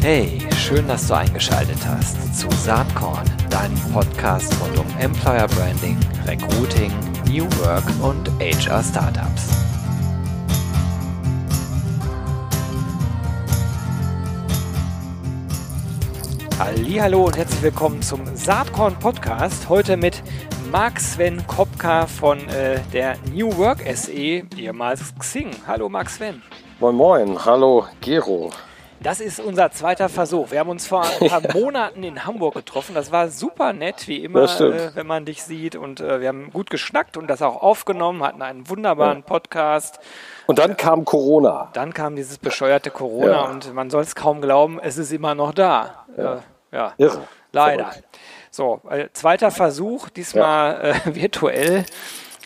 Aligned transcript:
Hey, 0.00 0.40
schön, 0.56 0.86
dass 0.88 1.08
du 1.08 1.14
eingeschaltet 1.14 1.78
hast 1.86 2.38
zu 2.38 2.50
Saatkorn, 2.50 3.24
deinem 3.50 3.76
Podcast 3.92 4.54
rund 4.60 4.78
um 4.78 4.86
Employer 4.98 5.46
Branding, 5.48 5.98
Recruiting, 6.26 6.92
New 7.28 7.44
Work 7.60 7.84
und 8.02 8.28
HR 8.40 8.82
Startups. 8.82 9.50
Hallo 16.58 17.24
und 17.24 17.36
herzlich 17.36 17.62
willkommen 17.62 18.02
zum 18.02 18.20
Saatkorn 18.36 18.96
Podcast. 18.98 19.68
Heute 19.68 19.96
mit 19.96 20.22
Marc 20.70 21.00
Sven 21.00 21.44
Kopka 21.46 22.06
von 22.06 22.38
äh, 22.48 22.80
der 22.92 23.16
New 23.32 23.56
Work 23.56 23.80
SE, 23.94 24.12
ehemals 24.12 25.14
Xing. 25.18 25.50
Hallo 25.66 25.88
Marc 25.88 26.10
Sven. 26.10 26.42
Moin 26.82 26.96
Moin, 26.96 27.44
hallo 27.44 27.86
Gero. 28.00 28.50
Das 28.98 29.20
ist 29.20 29.38
unser 29.38 29.70
zweiter 29.70 30.08
Versuch. 30.08 30.50
Wir 30.50 30.58
haben 30.58 30.68
uns 30.68 30.84
vor 30.88 31.04
ein 31.04 31.28
paar 31.28 31.40
Monaten 31.54 32.02
in 32.02 32.26
Hamburg 32.26 32.54
getroffen. 32.54 32.96
Das 32.96 33.12
war 33.12 33.28
super 33.28 33.72
nett, 33.72 34.08
wie 34.08 34.24
immer, 34.24 34.42
äh, 34.60 34.90
wenn 34.96 35.06
man 35.06 35.24
dich 35.24 35.44
sieht. 35.44 35.76
Und 35.76 36.00
äh, 36.00 36.20
wir 36.20 36.26
haben 36.26 36.50
gut 36.50 36.70
geschnackt 36.70 37.16
und 37.16 37.28
das 37.28 37.40
auch 37.40 37.62
aufgenommen, 37.62 38.24
hatten 38.24 38.42
einen 38.42 38.68
wunderbaren 38.68 39.18
ja. 39.18 39.24
Podcast. 39.24 40.00
Und 40.48 40.58
dann 40.58 40.76
kam 40.76 41.04
Corona. 41.04 41.70
Dann 41.72 41.94
kam 41.94 42.16
dieses 42.16 42.38
bescheuerte 42.38 42.90
Corona 42.90 43.30
ja. 43.30 43.42
und 43.42 43.72
man 43.74 43.88
soll 43.88 44.02
es 44.02 44.16
kaum 44.16 44.40
glauben, 44.40 44.80
es 44.80 44.98
ist 44.98 45.12
immer 45.12 45.36
noch 45.36 45.54
da. 45.54 46.04
Ja. 46.18 46.34
Äh, 46.34 46.38
ja. 46.72 46.92
Irre. 46.96 47.20
Leider. 47.52 47.84
Verrückt. 47.84 48.08
So, 48.50 48.80
äh, 48.90 49.06
zweiter 49.12 49.52
Versuch, 49.52 50.08
diesmal 50.08 50.96
äh, 51.06 51.14
virtuell. 51.14 51.84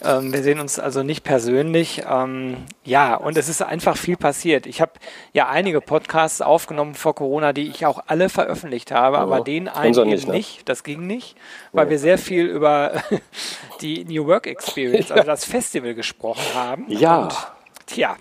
Ähm, 0.07 0.33
wir 0.33 0.43
sehen 0.43 0.61
uns 0.61 0.79
also 0.79 1.03
nicht 1.03 1.25
persönlich. 1.25 2.03
Ähm, 2.09 2.57
ja, 2.85 3.15
und 3.17 3.37
es 3.37 3.49
ist 3.49 3.63
einfach 3.63 3.97
viel 3.97 4.17
passiert. 4.17 4.67
Ich 4.67 4.81
habe 4.81 4.93
ja 5.33 5.49
einige 5.49 5.81
Podcasts 5.81 6.41
aufgenommen 6.41 6.95
vor 6.95 7.15
Corona, 7.15 7.53
die 7.53 7.69
ich 7.69 7.87
auch 7.87 8.03
alle 8.07 8.29
veröffentlicht 8.29 8.93
habe, 8.93 9.19
aber 9.19 9.41
den 9.41 9.69
einen 9.69 10.09
nicht, 10.09 10.29
ne? 10.29 10.35
nicht. 10.35 10.69
Das 10.69 10.85
ging 10.85 11.07
nicht, 11.07 11.37
weil 11.73 11.87
ja. 11.87 11.91
wir 11.91 11.99
sehr 11.99 12.19
viel 12.19 12.47
über 12.47 13.03
die 13.81 14.05
New 14.05 14.27
Work 14.27 14.47
Experience, 14.47 15.11
also 15.11 15.27
das 15.27 15.45
Festival 15.45 15.95
gesprochen 15.95 16.45
haben. 16.55 16.85
Ja. 16.89 17.23
Und, 17.23 17.35
tja, 17.87 18.17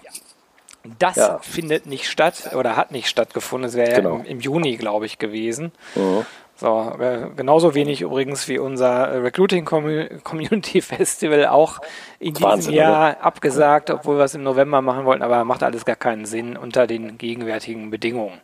das 1.00 1.16
ja. 1.16 1.40
findet 1.40 1.86
nicht 1.86 2.10
statt 2.10 2.52
oder 2.56 2.76
hat 2.76 2.92
nicht 2.92 3.08
stattgefunden. 3.08 3.70
Es 3.70 3.76
wäre 3.76 3.96
genau. 3.96 4.18
ja 4.18 4.24
im, 4.24 4.26
im, 4.26 4.40
Juni, 4.40 4.78
glaube 4.78 5.06
ich, 5.06 5.18
gewesen. 5.18 5.72
Mhm. 5.96 6.26
So, 6.58 6.94
äh, 7.00 7.28
genauso 7.36 7.76
wenig 7.76 8.02
übrigens 8.02 8.48
wie 8.48 8.60
unser 8.60 9.22
Recruiting 9.22 9.66
Community 9.66 10.82
Festival 10.82 11.48
auch 11.48 11.82
in 12.20 12.34
diesem 12.34 12.50
Wahnsinn, 12.50 12.74
Jahr 12.74 13.12
oder? 13.12 13.26
abgesagt, 13.26 13.90
obwohl 13.92 14.18
wir 14.18 14.24
es 14.24 14.36
im 14.36 14.44
November 14.44 14.82
machen 14.82 15.04
wollten, 15.04 15.22
aber 15.22 15.44
macht 15.44 15.64
alles 15.64 15.84
gar 15.84 15.98
keinen 15.98 16.26
Sinn 16.26 16.56
unter 16.56 16.88
den 16.88 17.18
gegenwärtigen 17.18 17.90
Bedingungen. 17.90 18.40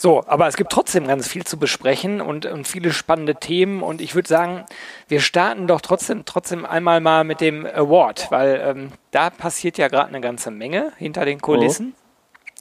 So, 0.00 0.22
aber 0.28 0.46
es 0.46 0.56
gibt 0.56 0.70
trotzdem 0.70 1.08
ganz 1.08 1.26
viel 1.26 1.44
zu 1.44 1.58
besprechen 1.58 2.20
und, 2.20 2.46
und 2.46 2.68
viele 2.68 2.92
spannende 2.92 3.34
Themen. 3.34 3.82
Und 3.82 4.00
ich 4.00 4.14
würde 4.14 4.28
sagen, 4.28 4.64
wir 5.08 5.20
starten 5.20 5.66
doch 5.66 5.80
trotzdem, 5.80 6.24
trotzdem 6.24 6.64
einmal 6.64 7.00
mal 7.00 7.24
mit 7.24 7.40
dem 7.40 7.66
Award, 7.66 8.28
weil 8.30 8.62
ähm, 8.64 8.92
da 9.10 9.28
passiert 9.28 9.76
ja 9.76 9.88
gerade 9.88 10.08
eine 10.08 10.20
ganze 10.20 10.52
Menge 10.52 10.92
hinter 10.98 11.24
den 11.24 11.40
Kulissen. 11.40 11.86
Mhm. 11.86 12.07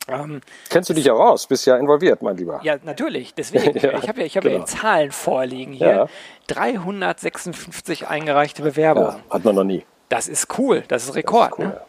Ähm, 0.07 0.41
Kennst 0.69 0.89
du 0.89 0.93
dich 0.93 1.05
ja 1.05 1.13
raus? 1.13 1.47
Bist 1.47 1.65
ja 1.65 1.77
involviert, 1.77 2.21
mein 2.21 2.37
Lieber. 2.37 2.59
Ja, 2.63 2.77
natürlich. 2.83 3.33
Deswegen. 3.33 3.77
ja, 3.79 3.97
ich 3.97 4.07
habe 4.07 4.19
ja, 4.21 4.25
ich 4.25 4.37
hab 4.37 4.43
genau. 4.43 4.59
ja 4.59 4.65
Zahlen 4.65 5.11
vorliegen 5.11 5.73
hier. 5.73 5.87
Ja. 5.87 6.07
356 6.47 8.07
eingereichte 8.07 8.61
Bewerbungen. 8.61 9.17
Ja, 9.29 9.33
hat 9.33 9.43
man 9.43 9.55
noch 9.55 9.63
nie. 9.63 9.85
Das 10.09 10.27
ist 10.27 10.57
cool. 10.57 10.83
Das 10.87 11.03
ist 11.03 11.15
Rekord. 11.15 11.51
Das 11.51 11.59
ist, 11.59 11.59
cool, 11.59 11.65
ne? 11.65 11.81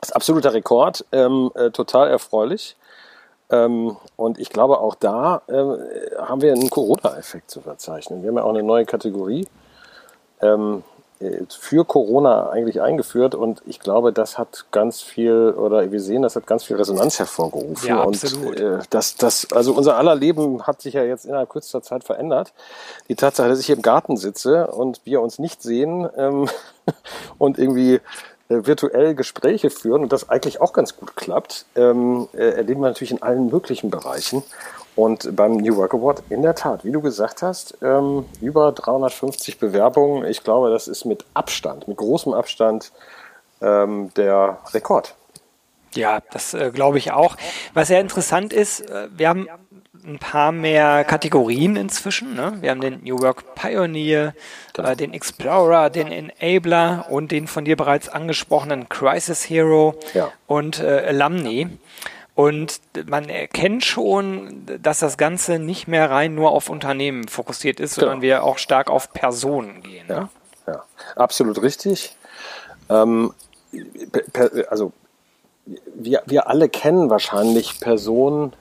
das 0.00 0.08
ist 0.10 0.16
absoluter 0.16 0.54
Rekord. 0.54 1.04
Ähm, 1.12 1.50
äh, 1.54 1.70
total 1.70 2.08
erfreulich. 2.08 2.76
Ähm, 3.50 3.96
und 4.16 4.38
ich 4.38 4.50
glaube, 4.50 4.78
auch 4.78 4.94
da 4.94 5.42
äh, 5.48 6.22
haben 6.22 6.40
wir 6.40 6.52
einen 6.52 6.70
Corona-Effekt 6.70 7.50
zu 7.50 7.60
verzeichnen. 7.60 8.22
Wir 8.22 8.28
haben 8.30 8.36
ja 8.36 8.44
auch 8.44 8.50
eine 8.50 8.62
neue 8.62 8.86
Kategorie 8.86 9.46
ähm, 10.40 10.82
äh, 10.82 10.93
für 11.48 11.84
Corona 11.84 12.50
eigentlich 12.50 12.80
eingeführt 12.80 13.34
und 13.34 13.62
ich 13.66 13.80
glaube, 13.80 14.12
das 14.12 14.36
hat 14.36 14.66
ganz 14.72 15.00
viel, 15.00 15.54
oder 15.56 15.90
wir 15.90 16.00
sehen, 16.00 16.22
das 16.22 16.36
hat 16.36 16.46
ganz 16.46 16.64
viel 16.64 16.76
Resonanz 16.76 17.18
hervorgerufen. 17.18 17.88
Ja, 17.88 18.02
absolut. 18.02 18.60
Und 18.60 18.60
äh, 18.60 18.78
das, 18.90 19.16
das, 19.16 19.48
also 19.52 19.72
unser 19.72 19.96
aller 19.96 20.14
Leben 20.14 20.66
hat 20.66 20.82
sich 20.82 20.94
ja 20.94 21.04
jetzt 21.04 21.24
innerhalb 21.24 21.48
kürzester 21.48 21.82
Zeit 21.82 22.04
verändert. 22.04 22.52
Die 23.08 23.14
Tatsache, 23.14 23.48
dass 23.48 23.60
ich 23.60 23.66
hier 23.66 23.76
im 23.76 23.82
Garten 23.82 24.16
sitze 24.16 24.66
und 24.68 25.00
wir 25.04 25.20
uns 25.20 25.38
nicht 25.38 25.62
sehen 25.62 26.08
ähm, 26.16 26.48
und 27.38 27.58
irgendwie 27.58 27.94
äh, 27.94 28.00
virtuell 28.66 29.14
Gespräche 29.14 29.70
führen 29.70 30.02
und 30.02 30.12
das 30.12 30.28
eigentlich 30.28 30.60
auch 30.60 30.72
ganz 30.72 30.96
gut 30.96 31.16
klappt, 31.16 31.64
ähm, 31.76 32.28
äh, 32.34 32.50
erleben 32.50 32.82
wir 32.82 32.88
natürlich 32.88 33.12
in 33.12 33.22
allen 33.22 33.46
möglichen 33.46 33.90
Bereichen. 33.90 34.42
Und 34.96 35.34
beim 35.34 35.56
New 35.56 35.76
Work 35.76 35.94
Award 35.94 36.22
in 36.30 36.42
der 36.42 36.54
Tat, 36.54 36.84
wie 36.84 36.92
du 36.92 37.00
gesagt 37.00 37.42
hast, 37.42 37.78
ähm, 37.82 38.26
über 38.40 38.70
350 38.70 39.58
Bewerbungen. 39.58 40.24
Ich 40.24 40.44
glaube, 40.44 40.70
das 40.70 40.86
ist 40.86 41.04
mit 41.04 41.24
Abstand, 41.34 41.88
mit 41.88 41.96
großem 41.96 42.32
Abstand 42.32 42.92
ähm, 43.60 44.12
der 44.16 44.58
Rekord. 44.72 45.14
Ja, 45.94 46.20
das 46.32 46.54
äh, 46.54 46.70
glaube 46.72 46.98
ich 46.98 47.12
auch. 47.12 47.36
Was 47.72 47.88
sehr 47.88 48.00
interessant 48.00 48.52
ist, 48.52 48.88
äh, 48.88 49.08
wir 49.16 49.28
haben 49.28 49.48
ein 50.06 50.18
paar 50.18 50.52
mehr 50.52 51.04
Kategorien 51.04 51.76
inzwischen. 51.76 52.34
Ne? 52.34 52.54
Wir 52.60 52.70
haben 52.70 52.80
den 52.80 53.02
New 53.02 53.20
Work 53.20 53.54
Pioneer, 53.54 54.34
äh, 54.76 54.96
den 54.96 55.14
Explorer, 55.14 55.90
den 55.90 56.08
Enabler 56.08 57.06
und 57.08 57.32
den 57.32 57.46
von 57.46 57.64
dir 57.64 57.76
bereits 57.76 58.08
angesprochenen 58.08 58.88
Crisis 58.88 59.48
Hero 59.48 59.94
ja. 60.12 60.30
und 60.46 60.80
äh, 60.80 61.06
Alumni. 61.08 61.68
Und 62.34 62.80
man 63.06 63.28
erkennt 63.28 63.84
schon, 63.84 64.66
dass 64.82 64.98
das 64.98 65.16
Ganze 65.16 65.60
nicht 65.60 65.86
mehr 65.86 66.10
rein 66.10 66.34
nur 66.34 66.50
auf 66.50 66.68
Unternehmen 66.68 67.28
fokussiert 67.28 67.78
ist, 67.78 67.94
sondern 67.94 68.20
genau. 68.20 68.22
wir 68.22 68.44
auch 68.44 68.58
stark 68.58 68.90
auf 68.90 69.12
Personen 69.12 69.82
gehen. 69.82 70.06
Ja, 70.08 70.20
ne? 70.20 70.28
ja. 70.66 70.84
absolut 71.14 71.62
richtig. 71.62 72.16
Ähm, 72.90 73.32
also 74.68 74.92
wir, 75.94 76.22
wir 76.26 76.48
alle 76.48 76.68
kennen 76.68 77.08
wahrscheinlich 77.08 77.80
Personen, 77.80 78.52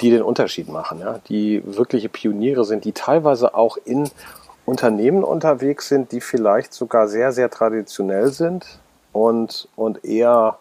die 0.00 0.10
den 0.10 0.22
Unterschied 0.22 0.68
machen, 0.68 1.00
ja? 1.00 1.20
die 1.28 1.62
wirkliche 1.64 2.08
Pioniere 2.08 2.64
sind, 2.64 2.84
die 2.84 2.92
teilweise 2.92 3.54
auch 3.54 3.76
in 3.84 4.10
Unternehmen 4.64 5.24
unterwegs 5.24 5.88
sind, 5.88 6.12
die 6.12 6.20
vielleicht 6.20 6.72
sogar 6.72 7.08
sehr, 7.08 7.32
sehr 7.32 7.50
traditionell 7.50 8.30
sind 8.32 8.78
und, 9.12 9.68
und 9.76 10.04
eher, 10.04 10.58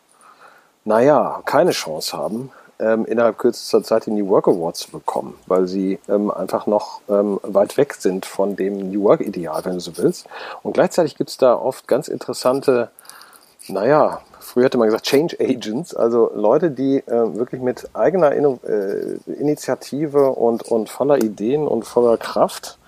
naja, 0.85 1.41
keine 1.45 1.71
Chance 1.71 2.17
haben, 2.17 2.51
ähm, 2.79 3.05
innerhalb 3.05 3.37
kürzester 3.37 3.83
Zeit 3.83 4.07
die 4.07 4.11
New 4.11 4.27
Work 4.29 4.47
Awards 4.47 4.81
zu 4.81 4.91
bekommen, 4.91 5.35
weil 5.45 5.67
sie 5.67 5.99
ähm, 6.09 6.31
einfach 6.31 6.65
noch 6.65 7.01
ähm, 7.09 7.39
weit 7.43 7.77
weg 7.77 7.93
sind 7.93 8.25
von 8.25 8.55
dem 8.55 8.91
New 8.91 9.03
Work-Ideal, 9.03 9.63
wenn 9.65 9.73
du 9.73 9.79
so 9.79 9.97
willst. 9.97 10.27
Und 10.63 10.73
gleichzeitig 10.73 11.15
gibt 11.15 11.29
es 11.29 11.37
da 11.37 11.53
oft 11.53 11.87
ganz 11.87 12.07
interessante, 12.07 12.89
naja, 13.67 14.21
früher 14.39 14.65
hätte 14.65 14.79
man 14.79 14.87
gesagt 14.87 15.05
Change 15.05 15.37
Agents, 15.39 15.95
also 15.95 16.31
Leute, 16.33 16.71
die 16.71 16.97
äh, 16.97 17.35
wirklich 17.35 17.61
mit 17.61 17.87
eigener 17.93 18.31
Inno 18.31 18.59
äh, 18.67 19.17
Initiative 19.31 20.31
und, 20.31 20.63
und 20.63 20.89
voller 20.89 21.17
Ideen 21.17 21.67
und 21.67 21.83
voller 21.83 22.17
Kraft 22.17 22.79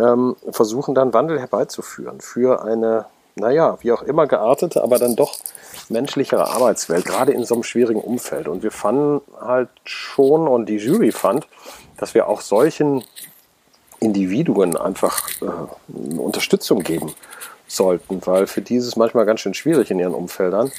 ähm, 0.00 0.34
versuchen 0.50 0.94
dann 0.94 1.14
Wandel 1.14 1.38
herbeizuführen 1.38 2.20
für 2.20 2.64
eine, 2.64 3.06
naja, 3.36 3.78
wie 3.80 3.92
auch 3.92 4.02
immer 4.02 4.26
geartete, 4.26 4.82
aber 4.82 4.98
dann 4.98 5.14
doch 5.14 5.36
menschlichere 5.88 6.48
Arbeitswelt, 6.48 7.04
gerade 7.04 7.32
in 7.32 7.44
so 7.44 7.54
einem 7.54 7.64
schwierigen 7.64 8.00
Umfeld. 8.00 8.48
Und 8.48 8.62
wir 8.62 8.70
fanden 8.70 9.20
halt 9.40 9.68
schon, 9.84 10.48
und 10.48 10.66
die 10.66 10.76
Jury 10.76 11.12
fand, 11.12 11.46
dass 11.96 12.14
wir 12.14 12.28
auch 12.28 12.40
solchen 12.40 13.04
Individuen 14.00 14.76
einfach 14.76 15.28
äh, 15.40 16.18
Unterstützung 16.18 16.80
geben 16.80 17.14
sollten, 17.66 18.20
weil 18.26 18.46
für 18.46 18.60
die 18.60 18.76
ist 18.76 18.86
es 18.86 18.96
manchmal 18.96 19.26
ganz 19.26 19.40
schön 19.40 19.54
schwierig 19.54 19.90
in 19.90 19.98
ihren 19.98 20.14
Umfeldern. 20.14 20.70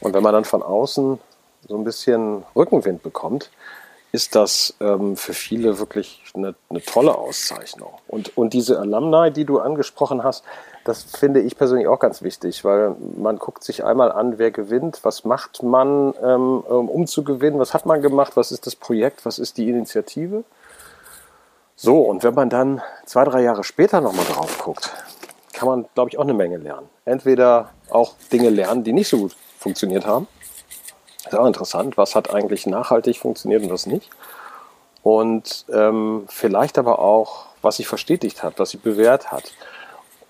Und 0.00 0.14
wenn 0.14 0.22
man 0.22 0.32
dann 0.32 0.44
von 0.44 0.62
außen 0.62 1.18
so 1.68 1.76
ein 1.76 1.84
bisschen 1.84 2.44
Rückenwind 2.54 3.02
bekommt, 3.02 3.50
ist 4.12 4.34
das 4.34 4.74
ähm, 4.80 5.16
für 5.16 5.34
viele 5.34 5.78
wirklich 5.78 6.22
eine, 6.34 6.54
eine, 6.70 6.80
tolle 6.82 7.14
Auszeichnung. 7.14 7.92
Und, 8.06 8.36
und 8.38 8.54
diese 8.54 8.78
Alumni, 8.78 9.30
die 9.30 9.44
du 9.44 9.58
angesprochen 9.58 10.24
hast, 10.24 10.44
das 10.88 11.02
finde 11.02 11.40
ich 11.40 11.56
persönlich 11.58 11.86
auch 11.86 11.98
ganz 11.98 12.22
wichtig, 12.22 12.64
weil 12.64 12.96
man 13.16 13.38
guckt 13.38 13.62
sich 13.62 13.84
einmal 13.84 14.10
an, 14.10 14.38
wer 14.38 14.50
gewinnt, 14.50 15.00
was 15.02 15.24
macht 15.24 15.62
man, 15.62 16.14
ähm, 16.22 16.60
um 16.60 17.06
zu 17.06 17.24
gewinnen, 17.24 17.58
was 17.58 17.74
hat 17.74 17.84
man 17.84 18.00
gemacht, 18.00 18.36
was 18.36 18.50
ist 18.52 18.66
das 18.66 18.74
Projekt, 18.74 19.26
was 19.26 19.38
ist 19.38 19.58
die 19.58 19.68
Initiative. 19.68 20.44
So, 21.76 22.00
und 22.00 22.24
wenn 22.24 22.32
man 22.32 22.48
dann 22.48 22.80
zwei, 23.04 23.24
drei 23.24 23.42
Jahre 23.42 23.64
später 23.64 24.00
nochmal 24.00 24.24
drauf 24.24 24.58
guckt, 24.64 24.90
kann 25.52 25.68
man, 25.68 25.86
glaube 25.94 26.08
ich, 26.10 26.18
auch 26.18 26.22
eine 26.22 26.32
Menge 26.32 26.56
lernen. 26.56 26.88
Entweder 27.04 27.70
auch 27.90 28.14
Dinge 28.32 28.48
lernen, 28.48 28.82
die 28.82 28.94
nicht 28.94 29.08
so 29.08 29.18
gut 29.18 29.36
funktioniert 29.58 30.06
haben. 30.06 30.26
Das 31.24 31.34
ist 31.34 31.38
auch 31.38 31.46
interessant, 31.46 31.98
was 31.98 32.14
hat 32.14 32.32
eigentlich 32.32 32.66
nachhaltig 32.66 33.18
funktioniert 33.18 33.62
und 33.62 33.70
was 33.70 33.84
nicht. 33.84 34.08
Und 35.02 35.66
ähm, 35.70 36.24
vielleicht 36.28 36.78
aber 36.78 36.98
auch, 36.98 37.46
was 37.60 37.76
sich 37.76 37.86
verstetigt 37.86 38.42
hat, 38.42 38.58
was 38.58 38.70
sich 38.70 38.80
bewährt 38.80 39.30
hat. 39.30 39.52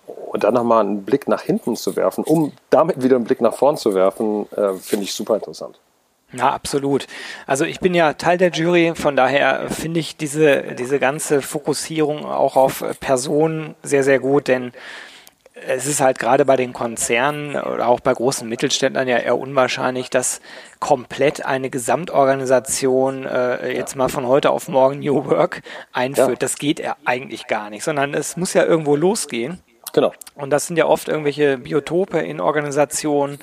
Und 0.08 0.44
dann 0.44 0.54
nochmal 0.54 0.84
einen 0.84 1.04
Blick 1.04 1.28
nach 1.28 1.42
hinten 1.42 1.76
zu 1.76 1.96
werfen, 1.96 2.24
um 2.24 2.52
damit 2.70 3.02
wieder 3.02 3.16
einen 3.16 3.24
Blick 3.24 3.40
nach 3.40 3.54
vorn 3.54 3.76
zu 3.76 3.94
werfen, 3.94 4.46
äh, 4.52 4.74
finde 4.74 5.04
ich 5.04 5.14
super 5.14 5.34
interessant. 5.34 5.78
Na, 6.30 6.52
absolut. 6.52 7.06
Also 7.46 7.64
ich 7.64 7.80
bin 7.80 7.94
ja 7.94 8.12
Teil 8.12 8.36
der 8.36 8.50
Jury, 8.50 8.92
von 8.94 9.16
daher 9.16 9.70
finde 9.70 10.00
ich 10.00 10.18
diese, 10.18 10.74
diese 10.74 10.98
ganze 10.98 11.40
Fokussierung 11.40 12.26
auch 12.26 12.56
auf 12.56 12.84
Personen 13.00 13.74
sehr, 13.82 14.04
sehr 14.04 14.18
gut, 14.18 14.48
denn 14.48 14.72
es 15.66 15.86
ist 15.86 16.00
halt 16.00 16.18
gerade 16.18 16.44
bei 16.44 16.56
den 16.56 16.72
Konzernen 16.72 17.56
oder 17.56 17.88
auch 17.88 18.00
bei 18.00 18.12
großen 18.12 18.48
Mittelständlern 18.48 19.08
ja 19.08 19.18
eher 19.18 19.38
unwahrscheinlich, 19.38 20.10
dass 20.10 20.40
komplett 20.80 21.44
eine 21.44 21.70
Gesamtorganisation 21.70 23.24
äh, 23.24 23.74
jetzt 23.74 23.96
mal 23.96 24.08
von 24.08 24.26
heute 24.26 24.50
auf 24.50 24.68
morgen 24.68 25.00
New 25.00 25.24
Work 25.24 25.62
einführt. 25.92 26.28
Ja. 26.28 26.36
Das 26.36 26.56
geht 26.56 26.78
ja 26.78 26.96
eigentlich 27.04 27.46
gar 27.46 27.70
nicht, 27.70 27.84
sondern 27.84 28.14
es 28.14 28.36
muss 28.36 28.54
ja 28.54 28.64
irgendwo 28.64 28.96
losgehen. 28.96 29.60
Genau. 29.92 30.12
Und 30.34 30.50
das 30.50 30.66
sind 30.66 30.76
ja 30.76 30.86
oft 30.86 31.08
irgendwelche 31.08 31.58
Biotope 31.58 32.18
in 32.18 32.40
Organisationen, 32.40 33.38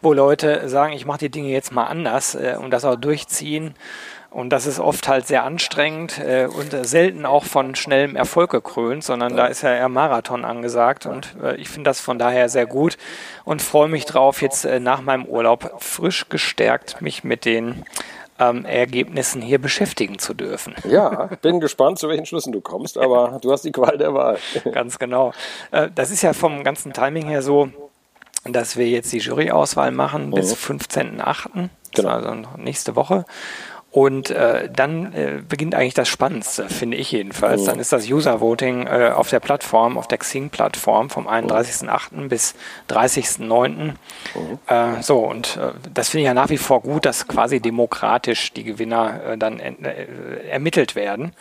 wo 0.00 0.12
Leute 0.12 0.68
sagen, 0.68 0.92
ich 0.92 1.06
mache 1.06 1.18
die 1.18 1.30
Dinge 1.30 1.48
jetzt 1.48 1.72
mal 1.72 1.84
anders 1.84 2.34
äh, 2.34 2.56
und 2.60 2.70
das 2.70 2.84
auch 2.84 2.96
durchziehen. 2.96 3.74
Und 4.30 4.50
das 4.50 4.66
ist 4.66 4.78
oft 4.78 5.08
halt 5.08 5.26
sehr 5.26 5.44
anstrengend 5.44 6.18
äh, 6.18 6.46
und 6.46 6.86
selten 6.86 7.24
auch 7.24 7.44
von 7.44 7.74
schnellem 7.74 8.14
Erfolg 8.14 8.50
gekrönt, 8.50 9.02
sondern 9.02 9.36
da 9.36 9.46
ist 9.46 9.62
ja 9.62 9.74
eher 9.74 9.88
Marathon 9.88 10.44
angesagt. 10.44 11.06
Und 11.06 11.34
äh, 11.42 11.56
ich 11.56 11.70
finde 11.70 11.88
das 11.88 12.00
von 12.00 12.18
daher 12.18 12.50
sehr 12.50 12.66
gut 12.66 12.98
und 13.44 13.62
freue 13.62 13.88
mich 13.88 14.04
drauf, 14.04 14.42
jetzt 14.42 14.66
äh, 14.66 14.80
nach 14.80 15.00
meinem 15.00 15.24
Urlaub 15.24 15.76
frisch 15.78 16.28
gestärkt 16.28 17.00
mich 17.00 17.24
mit 17.24 17.46
den 17.46 17.84
ähm, 18.38 18.64
Ergebnissen 18.64 19.42
hier 19.42 19.58
beschäftigen 19.58 20.18
zu 20.18 20.34
dürfen. 20.34 20.74
Ja, 20.88 21.28
bin 21.42 21.60
gespannt, 21.60 21.98
zu 21.98 22.08
welchen 22.08 22.24
Schlüssen 22.24 22.52
du 22.52 22.60
kommst, 22.60 22.96
aber 22.96 23.38
du 23.42 23.52
hast 23.52 23.62
die 23.62 23.72
Qual 23.72 23.98
der 23.98 24.14
Wahl. 24.14 24.38
Ganz 24.72 24.98
genau. 24.98 25.32
Äh, 25.70 25.90
das 25.94 26.10
ist 26.10 26.22
ja 26.22 26.32
vom 26.32 26.64
ganzen 26.64 26.92
Timing 26.92 27.26
her 27.26 27.42
so, 27.42 27.68
dass 28.44 28.76
wir 28.76 28.88
jetzt 28.88 29.12
die 29.12 29.18
Juryauswahl 29.18 29.90
machen 29.90 30.28
mhm. 30.28 30.34
bis 30.34 30.54
15.8., 30.54 31.68
genau. 31.94 32.08
also 32.08 32.34
nächste 32.56 32.96
Woche. 32.96 33.26
Und 33.90 34.28
äh, 34.30 34.68
dann 34.70 35.14
äh, 35.14 35.42
beginnt 35.48 35.74
eigentlich 35.74 35.94
das 35.94 36.08
Spannendste, 36.08 36.68
finde 36.68 36.98
ich 36.98 37.10
jedenfalls. 37.10 37.62
Mhm. 37.62 37.66
Dann 37.66 37.78
ist 37.80 37.90
das 37.90 38.06
User 38.06 38.40
Voting 38.40 38.86
äh, 38.86 39.12
auf 39.14 39.30
der 39.30 39.40
Plattform, 39.40 39.96
auf 39.96 40.06
der 40.06 40.18
Xing-Plattform 40.18 41.08
vom 41.08 41.26
31.08. 41.26 42.28
bis 42.28 42.54
30.09. 42.90 43.68
Mhm. 43.68 43.94
Äh, 44.66 45.02
so, 45.02 45.20
und 45.20 45.56
äh, 45.56 45.70
das 45.94 46.10
finde 46.10 46.22
ich 46.22 46.26
ja 46.26 46.34
nach 46.34 46.50
wie 46.50 46.58
vor 46.58 46.82
gut, 46.82 47.06
dass 47.06 47.28
quasi 47.28 47.60
demokratisch 47.60 48.52
die 48.52 48.64
Gewinner 48.64 49.22
äh, 49.24 49.38
dann 49.38 49.58
äh, 49.58 50.06
ermittelt 50.50 50.94
werden. 50.94 51.32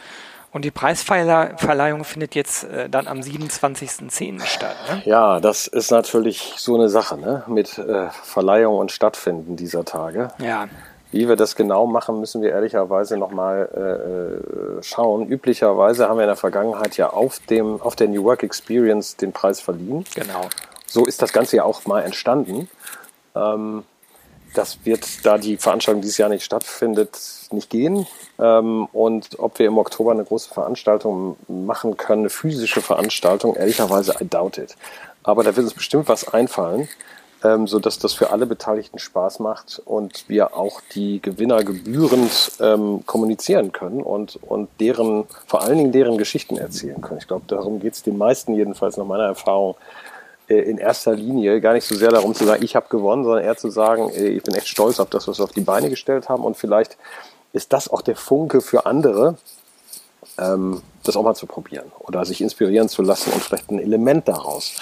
Und 0.54 0.64
die 0.64 0.72
Preisverleihung 0.72 2.06
findet 2.06 2.34
jetzt 2.34 2.64
äh, 2.64 2.90
dann 2.90 3.08
am 3.08 3.20
27.10. 3.20 4.46
statt. 4.46 4.76
Ne? 4.90 5.02
Ja, 5.06 5.42
das 5.42 5.68
ist 5.68 5.92
natürlich 5.92 6.54
so 6.58 6.76
eine 6.76 6.88
Sache 6.88 7.18
ne? 7.18 7.44
mit 7.48 7.78
äh, 7.78 8.08
Verleihung 8.24 8.78
und 8.78 8.94
Stattfinden 8.94 9.58
dieser 9.58 9.84
Tage. 9.84 10.30
Ja. 10.40 10.70
Wie 11.12 11.30
wir 11.30 11.38
das 11.38 11.56
genau 11.56 11.86
machen, 11.86 12.20
müssen 12.20 12.42
wir 12.42 12.52
ehrlicherweise 12.52 13.18
nochmal 13.18 14.80
äh, 14.80 14.84
schauen. 14.84 15.28
Üblicherweise 15.28 16.10
haben 16.10 16.18
wir 16.18 16.24
in 16.24 16.30
der 16.30 16.36
Vergangenheit 16.36 16.98
ja 16.98 17.10
auf, 17.10 17.40
dem, 17.50 17.82
auf 17.82 17.96
der 17.96 18.10
New 18.10 18.24
Work 18.24 18.44
Experience 18.44 19.16
den 19.16 19.32
Preis 19.32 19.62
verliehen. 19.62 20.04
Genau. 20.16 20.42
So 20.86 21.06
ist 21.06 21.22
das 21.22 21.32
Ganze 21.32 21.58
ja 21.58 21.64
auch 21.64 21.86
mal 21.86 22.02
entstanden. 22.02 22.70
Ähm, 23.36 23.84
das 24.54 24.80
wird, 24.86 25.26
da 25.26 25.38
die 25.38 25.58
Veranstaltung 25.58 26.02
dieses 26.02 26.18
Jahr 26.18 26.30
nicht 26.30 26.44
stattfindet, 26.44 27.18
nicht 27.52 27.70
gehen. 27.70 28.06
Ähm, 28.40 28.88
und 28.92 29.40
ob 29.40 29.60
wir 29.60 29.68
im 29.68 29.78
Oktober 29.78 30.12
eine 30.12 30.26
große 30.26 30.54
Veranstaltung 30.54 31.38
machen 31.48 31.96
können, 31.96 32.24
eine 32.24 32.30
physische 32.30 32.82
Veranstaltung, 32.82 33.56
ehrlicherweise 33.56 34.16
I 34.20 34.28
doubt 34.28 34.58
it. 34.58 34.76
Aber 35.24 35.44
da 35.44 35.56
wird 35.56 35.66
uns 35.66 35.74
bestimmt 35.74 36.10
was 36.10 36.28
einfallen 36.28 36.90
ähm, 37.44 37.68
sodass 37.68 38.00
das 38.00 38.14
für 38.14 38.32
alle 38.32 38.46
Beteiligten 38.46 39.00
Spaß 39.00 39.40
macht 39.40 39.82
und 39.86 40.26
wir 40.28 40.56
auch 40.56 40.82
die 40.94 41.22
Gewinner 41.22 41.64
gebührend 41.64 42.52
ähm, 42.60 43.04
kommunizieren 43.06 43.72
können 43.72 44.02
und, 44.02 44.40
und 44.42 44.70
deren, 44.80 45.26
vor 45.46 45.62
allen 45.62 45.78
Dingen 45.78 45.92
deren 45.92 46.18
Geschichten 46.18 46.58
erzählen 46.58 47.00
können. 47.02 47.20
Ich 47.20 47.28
glaube, 47.28 47.46
darum 47.48 47.80
geht 47.80 47.94
es 47.94 48.04
den 48.04 48.18
meisten 48.18 48.56
jedenfalls 48.56 48.98
nach 48.98 49.06
meiner 49.06 49.26
Erfahrung 49.26 49.76
äh, 50.48 50.56
in 50.56 50.78
erster 50.78 51.16
Linie 51.16 51.62
gar 51.62 51.74
nicht 51.74 51.86
so 51.86 51.96
sehr 51.96 52.10
darum 52.10 52.34
zu 52.34 52.46
sagen, 52.46 52.64
ich 52.64 52.76
habe 52.76 52.88
gewonnen, 52.90 53.24
sondern 53.24 53.44
eher 53.44 53.58
zu 53.58 53.70
sagen, 53.70 54.10
äh, 54.10 54.28
ich 54.30 54.44
bin 54.44 54.56
echt 54.56 54.68
stolz 54.68 55.00
auf 55.00 55.10
das, 55.10 55.28
was 55.28 55.40
wir 55.40 55.44
auf 55.44 55.52
die 55.52 55.62
Beine 55.62 55.90
gestellt 55.90 56.30
haben 56.30 56.44
und 56.44 56.58
vielleicht 56.58 56.98
ist 57.54 57.72
das 57.72 57.90
auch 57.90 58.02
der 58.02 58.16
Funke 58.16 58.62
für 58.62 58.86
andere, 58.86 59.38
ähm, 60.40 60.82
das 61.04 61.16
auch 61.16 61.24
mal 61.24 61.36
zu 61.36 61.46
probieren 61.46 61.92
oder 62.00 62.26
sich 62.26 62.42
inspirieren 62.42 62.90
zu 62.90 63.02
lassen 63.02 63.32
und 63.32 63.44
vielleicht 63.44 63.70
ein 63.70 63.80
Element 63.80 64.28
daraus 64.28 64.74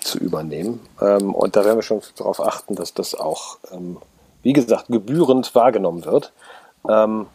zu 0.00 0.18
übernehmen. 0.18 0.80
Ähm, 1.00 1.34
und 1.34 1.56
da 1.56 1.64
werden 1.64 1.78
wir 1.78 1.82
schon 1.82 2.00
darauf 2.16 2.40
achten, 2.40 2.74
dass 2.74 2.94
das 2.94 3.14
auch, 3.14 3.58
ähm, 3.72 3.98
wie 4.42 4.52
gesagt, 4.52 4.86
gebührend 4.88 5.54
wahrgenommen 5.54 6.04
wird. 6.04 6.32
Ähm, 6.88 7.26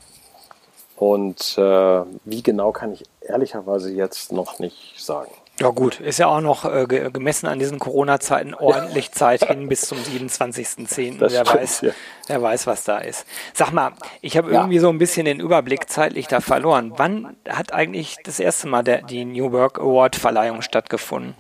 und 0.96 1.58
äh, 1.58 2.02
wie 2.24 2.42
genau 2.42 2.72
kann 2.72 2.94
ich 2.94 3.04
ehrlicherweise 3.22 3.92
jetzt 3.92 4.32
noch 4.32 4.60
nicht 4.60 4.96
sagen. 4.98 5.32
Ja 5.60 5.70
gut, 5.70 6.02
ist 6.02 6.20
ja 6.20 6.28
auch 6.28 6.42
noch 6.42 6.66
äh, 6.66 6.86
gemessen 6.86 7.48
an 7.48 7.60
diesen 7.60 7.80
Corona-Zeiten 7.80 8.54
ordentlich 8.54 9.14
Zeit 9.14 9.46
hin 9.46 9.70
bis 9.70 9.82
zum 9.82 9.98
27.10. 9.98 11.16
Wer 11.20 11.30
stimmt, 11.30 11.54
weiß, 11.54 11.82
ja. 11.82 11.92
wer 12.28 12.42
weiß, 12.42 12.68
was 12.68 12.84
da 12.84 12.98
ist. 12.98 13.26
Sag 13.54 13.72
mal, 13.72 13.94
ich 14.22 14.36
habe 14.36 14.52
ja. 14.52 14.60
irgendwie 14.60 14.80
so 14.80 14.90
ein 14.90 14.98
bisschen 14.98 15.26
den 15.26 15.40
Überblick 15.40 15.90
zeitlich 15.90 16.28
da 16.28 16.42
verloren. 16.42 16.92
Wann 16.98 17.38
hat 17.48 17.72
eigentlich 17.72 18.18
das 18.26 18.42
erste 18.42 18.68
Mal 18.68 18.84
der, 18.84 19.04
die 19.04 19.24
New 19.24 19.54
Work 19.54 19.80
Award 19.80 20.18
Verleihung 20.18 20.62
stattgefunden? 20.62 21.36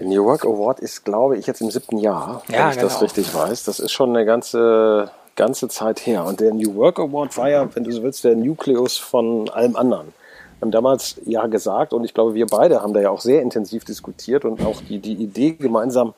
Der 0.00 0.08
New 0.08 0.24
Work 0.24 0.46
Award 0.46 0.80
ist, 0.80 1.04
glaube 1.04 1.36
ich, 1.36 1.46
jetzt 1.46 1.60
im 1.60 1.70
siebten 1.70 1.98
Jahr, 1.98 2.42
ja, 2.48 2.58
wenn 2.58 2.70
ich 2.70 2.76
genau. 2.76 2.88
das 2.88 3.02
richtig 3.02 3.34
weiß. 3.34 3.64
Das 3.64 3.78
ist 3.80 3.92
schon 3.92 4.16
eine 4.16 4.24
ganze, 4.24 5.10
ganze 5.36 5.68
Zeit 5.68 6.06
her. 6.06 6.24
Und 6.24 6.40
der 6.40 6.54
New 6.54 6.74
Work 6.74 6.98
Award 6.98 7.36
war 7.36 7.50
ja, 7.50 7.68
wenn 7.74 7.84
du 7.84 7.92
so 7.92 8.02
willst, 8.02 8.24
der 8.24 8.34
Nukleus 8.34 8.96
von 8.96 9.50
allem 9.50 9.76
anderen. 9.76 10.14
Wir 10.58 10.62
haben 10.62 10.70
damals 10.70 11.20
ja 11.26 11.46
gesagt, 11.48 11.92
und 11.92 12.04
ich 12.04 12.14
glaube, 12.14 12.32
wir 12.32 12.46
beide 12.46 12.80
haben 12.80 12.94
da 12.94 13.00
ja 13.00 13.10
auch 13.10 13.20
sehr 13.20 13.42
intensiv 13.42 13.84
diskutiert 13.84 14.46
und 14.46 14.64
auch 14.64 14.80
die, 14.80 15.00
die 15.00 15.14
Idee 15.14 15.52
gemeinsam, 15.52 16.14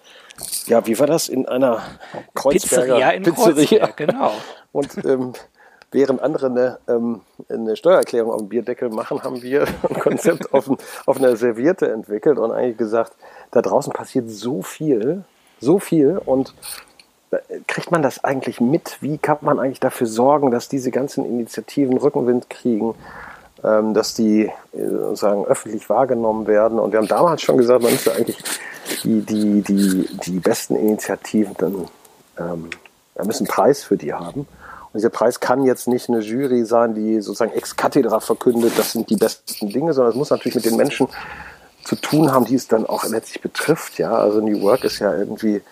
ja, 0.67 0.87
wie 0.87 0.97
war 1.01 1.09
das, 1.09 1.29
in 1.29 1.49
einer 1.49 1.83
Kreuzberger 2.35 2.85
Pizzeria 2.85 3.11
in 3.11 3.23
Pizzeria. 3.25 3.87
Kreuzberg, 3.87 3.97
genau. 3.97 4.31
Und 4.71 5.05
ähm, 5.05 5.33
während 5.93 6.23
andere 6.23 6.47
eine, 6.47 6.79
ähm, 6.89 7.21
eine 7.49 7.77
Steuererklärung 7.77 8.33
auf 8.33 8.41
dem 8.41 8.49
Bierdeckel 8.49 8.89
machen, 8.91 9.23
haben 9.23 9.43
wir 9.43 9.63
ein 9.89 10.01
Konzept 10.01 10.53
auf, 10.53 10.69
ein, 10.69 10.77
auf 11.07 11.19
einer 11.19 11.37
Serviette 11.37 11.91
entwickelt 11.91 12.39
und 12.39 12.51
eigentlich 12.51 12.79
gesagt, 12.79 13.13
da 13.51 13.63
draußen 13.63 13.93
passiert 13.93 14.31
so 14.31 14.63
viel, 14.63 15.25
so 15.61 15.79
viel 15.79 16.19
und 16.19 16.55
äh, 17.31 17.39
kriegt 17.67 17.91
man 17.91 18.03
das 18.03 18.25
eigentlich 18.25 18.61
mit? 18.61 18.99
Wie 19.01 19.19
kann 19.19 19.39
man 19.43 19.59
eigentlich 19.59 19.81
dafür 19.81 20.07
sorgen, 20.07 20.51
dass 20.51 20.69
diese 20.69 20.91
ganzen 20.91 21.25
Initiativen 21.25 21.99
Rückenwind 21.99 22.51
kriegen, 22.51 22.95
ähm, 23.63 23.95
dass 23.95 24.15
die 24.15 24.45
äh, 24.45 24.51
sozusagen 24.73 25.45
öffentlich 25.45 25.89
wahrgenommen 25.89 26.47
werden? 26.47 26.79
Und 26.79 26.93
wir 26.93 26.99
haben 26.99 27.09
damals 27.09 27.43
schon 27.43 27.59
gesagt, 27.59 27.83
man 27.83 27.93
müsste 27.93 28.15
eigentlich 28.15 28.39
die, 29.05 29.21
die, 29.23 29.63
die, 29.63 30.09
die 30.27 30.39
besten 30.41 30.77
Initiativen 30.77 31.55
dann, 31.59 31.89
ähm, 32.39 32.71
wir 33.15 33.27
müssen 33.27 33.47
einen 33.47 33.55
Preis 33.55 33.83
für 33.83 33.97
die 33.97 34.13
haben. 34.13 34.47
Und 34.93 34.99
dieser 34.99 35.11
Preis 35.11 35.41
kann 35.41 35.65
jetzt 35.65 35.89
nicht 35.89 36.09
eine 36.09 36.21
Jury 36.21 36.65
sein, 36.65 36.95
die 36.95 37.21
sozusagen 37.21 37.53
ex 37.53 37.77
cathedra 37.77 38.21
verkündet, 38.21 38.73
das 38.77 38.93
sind 38.93 39.09
die 39.09 39.17
besten 39.17 39.71
Dinge, 39.71 39.95
sondern 39.95 40.13
es 40.13 40.17
muss 40.17 40.31
natürlich 40.31 40.57
mit 40.57 40.67
den 40.67 40.77
Menschen 40.77 41.09
zu 41.85 41.97
tun 41.97 42.31
haben, 42.31 42.45
die 42.45 42.55
es 42.55 42.69
dann 42.69 42.87
auch 42.87 43.05
letztlich 43.05 43.41
betrifft. 43.41 43.99
Ja, 43.99 44.15
also 44.15 44.41
New 44.41 44.61
Work 44.63 44.85
ist 44.85 44.99
ja 44.99 45.15
irgendwie 45.15 45.63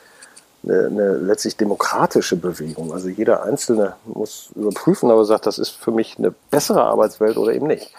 eine, 0.65 0.87
eine 0.87 1.17
letztlich 1.19 1.57
demokratische 1.57 2.37
Bewegung. 2.37 2.93
Also 2.93 3.09
jeder 3.09 3.45
Einzelne 3.45 3.95
muss 4.07 4.51
überprüfen, 4.55 5.11
aber 5.11 5.25
sagt, 5.25 5.47
das 5.47 5.59
ist 5.59 5.71
für 5.71 5.93
mich 5.93 6.19
eine 6.19 6.33
bessere 6.51 6.83
Arbeitswelt 6.83 7.37
oder 7.37 7.53
eben 7.53 7.67
nicht. 7.67 7.93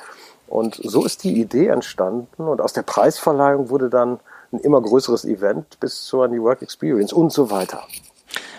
Und 0.48 0.80
so 0.84 1.06
ist 1.06 1.24
die 1.24 1.40
Idee 1.40 1.68
entstanden 1.68 2.44
und 2.44 2.60
aus 2.60 2.74
der 2.74 2.82
Preisverleihung 2.82 3.70
wurde 3.70 3.90
dann 3.90 4.20
ein 4.52 4.60
immer 4.60 4.82
größeres 4.82 5.24
Event 5.24 5.80
bis 5.80 6.04
zur 6.04 6.28
New 6.28 6.44
Work 6.44 6.62
Experience 6.62 7.14
und 7.14 7.32
so 7.32 7.50
weiter. 7.50 7.84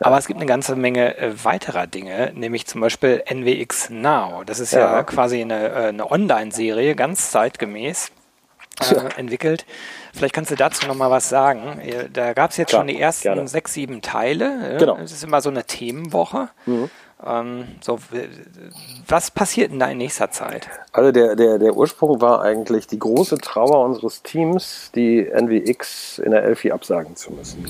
aber 0.00 0.18
es 0.18 0.26
gibt 0.26 0.38
eine 0.38 0.46
ganze 0.46 0.76
Menge 0.76 1.16
äh, 1.18 1.44
weiterer 1.44 1.86
Dinge, 1.86 2.32
nämlich 2.34 2.66
zum 2.66 2.80
Beispiel 2.80 3.22
NWX 3.28 3.90
Now. 3.90 4.42
Das 4.44 4.58
ist 4.58 4.72
ja, 4.72 5.02
quasi 5.02 5.40
eine, 5.40 5.68
äh, 5.68 5.88
eine 5.88 6.10
Online-Serie, 6.10 6.94
ganz 6.94 7.30
zeitgemäß 7.30 8.10
äh, 8.80 8.94
entwickelt. 9.16 9.64
Vielleicht 10.14 10.34
kannst 10.34 10.50
du 10.52 10.54
dazu 10.54 10.86
noch 10.86 10.94
mal 10.94 11.10
was 11.10 11.28
sagen. 11.28 11.80
Äh, 11.80 12.08
da 12.12 12.32
gab 12.34 12.52
es 12.52 12.56
jetzt 12.56 12.70
Klar, 12.70 12.80
schon 12.82 12.88
die 12.88 13.00
ersten 13.00 13.22
gerne. 13.24 13.48
sechs, 13.48 13.74
sieben 13.74 14.00
Teile. 14.00 14.76
Genau. 14.78 14.96
Es 14.98 15.10
ist 15.12 15.24
immer 15.24 15.40
so 15.40 15.50
eine 15.50 15.64
Themenwoche. 15.64 16.48
Mhm. 16.66 16.88
Ähm, 17.26 17.64
so, 17.80 17.98
was 19.08 19.30
passiert 19.30 19.72
denn 19.72 19.80
da 19.80 19.86
in 19.88 19.98
nächster 19.98 20.30
Zeit? 20.30 20.68
Also 20.92 21.10
der, 21.10 21.34
der, 21.34 21.58
der 21.58 21.74
Ursprung 21.74 22.20
war 22.20 22.42
eigentlich 22.42 22.86
die 22.86 22.98
große 22.98 23.38
Trauer 23.38 23.84
unseres 23.84 24.22
Teams, 24.22 24.92
die 24.94 25.26
NWX 25.26 26.18
in 26.18 26.30
der 26.30 26.44
Elfi 26.44 26.70
absagen 26.70 27.16
zu 27.16 27.32
müssen. 27.32 27.64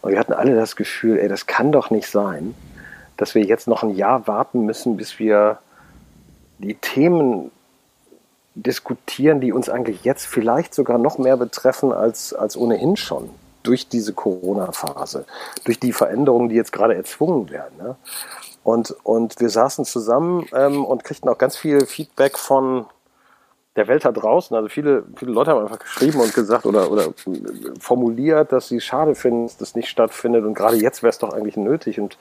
Und 0.00 0.10
wir 0.10 0.18
hatten 0.18 0.32
alle 0.32 0.56
das 0.56 0.74
Gefühl, 0.74 1.18
ey, 1.18 1.28
das 1.28 1.46
kann 1.46 1.70
doch 1.70 1.90
nicht 1.90 2.08
sein, 2.08 2.54
dass 3.16 3.34
wir 3.34 3.44
jetzt 3.44 3.68
noch 3.68 3.82
ein 3.82 3.90
Jahr 3.90 4.26
warten 4.26 4.64
müssen, 4.64 4.96
bis 4.96 5.18
wir 5.18 5.58
die 6.58 6.74
Themen 6.74 7.50
diskutieren, 8.62 9.40
die 9.40 9.52
uns 9.52 9.68
eigentlich 9.68 10.04
jetzt 10.04 10.26
vielleicht 10.26 10.74
sogar 10.74 10.98
noch 10.98 11.18
mehr 11.18 11.36
betreffen 11.36 11.92
als, 11.92 12.32
als 12.32 12.56
ohnehin 12.56 12.96
schon 12.96 13.30
durch 13.62 13.88
diese 13.88 14.12
Corona-Phase, 14.12 15.26
durch 15.64 15.78
die 15.78 15.92
Veränderungen, 15.92 16.48
die 16.48 16.54
jetzt 16.54 16.72
gerade 16.72 16.94
erzwungen 16.94 17.50
werden. 17.50 17.76
Ne? 17.78 17.96
Und, 18.62 18.94
und 19.02 19.40
wir 19.40 19.50
saßen 19.50 19.84
zusammen 19.84 20.46
ähm, 20.52 20.84
und 20.84 21.04
kriegten 21.04 21.28
auch 21.28 21.38
ganz 21.38 21.56
viel 21.56 21.86
Feedback 21.86 22.38
von 22.38 22.86
der 23.76 23.88
Welt 23.88 24.04
da 24.04 24.12
draußen. 24.12 24.56
Also 24.56 24.68
viele, 24.68 25.04
viele 25.16 25.32
Leute 25.32 25.52
haben 25.52 25.62
einfach 25.62 25.78
geschrieben 25.78 26.20
und 26.20 26.34
gesagt 26.34 26.66
oder, 26.66 26.90
oder 26.90 27.14
formuliert, 27.78 28.52
dass 28.52 28.68
sie 28.68 28.80
schade 28.80 29.14
finden, 29.14 29.44
dass 29.44 29.56
das 29.56 29.74
nicht 29.74 29.88
stattfindet. 29.88 30.44
Und 30.44 30.54
gerade 30.54 30.76
jetzt 30.76 31.02
wäre 31.02 31.10
es 31.10 31.18
doch 31.18 31.32
eigentlich 31.32 31.56
nötig. 31.56 32.00
Und 32.00 32.18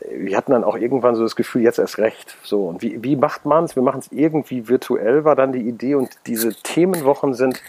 wir 0.00 0.36
hatten 0.36 0.52
dann 0.52 0.64
auch 0.64 0.76
irgendwann 0.76 1.14
so 1.14 1.22
das 1.22 1.36
Gefühl, 1.36 1.62
jetzt 1.62 1.78
erst 1.78 1.98
recht. 1.98 2.36
So, 2.42 2.66
und 2.66 2.82
wie, 2.82 3.02
wie 3.02 3.16
macht 3.16 3.44
man 3.44 3.64
es? 3.64 3.76
Wir 3.76 3.82
machen 3.82 4.00
es 4.00 4.10
irgendwie 4.12 4.68
virtuell, 4.68 5.24
war 5.24 5.36
dann 5.36 5.52
die 5.52 5.68
Idee. 5.68 5.94
Und 5.94 6.10
diese 6.26 6.54
Themenwochen 6.54 7.34
sind, 7.34 7.62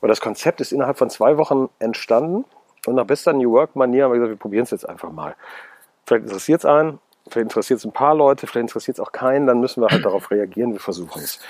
oder 0.00 0.10
das 0.10 0.20
Konzept 0.20 0.60
ist 0.60 0.72
innerhalb 0.72 0.98
von 0.98 1.10
zwei 1.10 1.36
Wochen 1.38 1.68
entstanden. 1.78 2.44
Und 2.86 2.96
nach 2.96 3.06
bester 3.06 3.32
New 3.32 3.52
Work-Manier 3.52 4.04
haben 4.04 4.12
wir 4.12 4.18
gesagt, 4.18 4.32
wir 4.32 4.38
probieren 4.38 4.64
es 4.64 4.70
jetzt 4.70 4.88
einfach 4.88 5.10
mal. 5.10 5.34
Vielleicht 6.06 6.24
interessiert 6.24 6.60
es 6.60 6.66
einen, 6.66 6.98
vielleicht 7.28 7.44
interessiert 7.44 7.78
es 7.78 7.84
ein 7.84 7.92
paar 7.92 8.14
Leute, 8.14 8.46
vielleicht 8.46 8.68
interessiert 8.68 8.98
es 8.98 9.00
auch 9.00 9.12
keinen, 9.12 9.46
dann 9.46 9.60
müssen 9.60 9.82
wir 9.82 9.88
halt 9.88 10.04
darauf 10.04 10.30
reagieren, 10.30 10.72
wir 10.72 10.80
versuchen 10.80 11.22
es. 11.22 11.40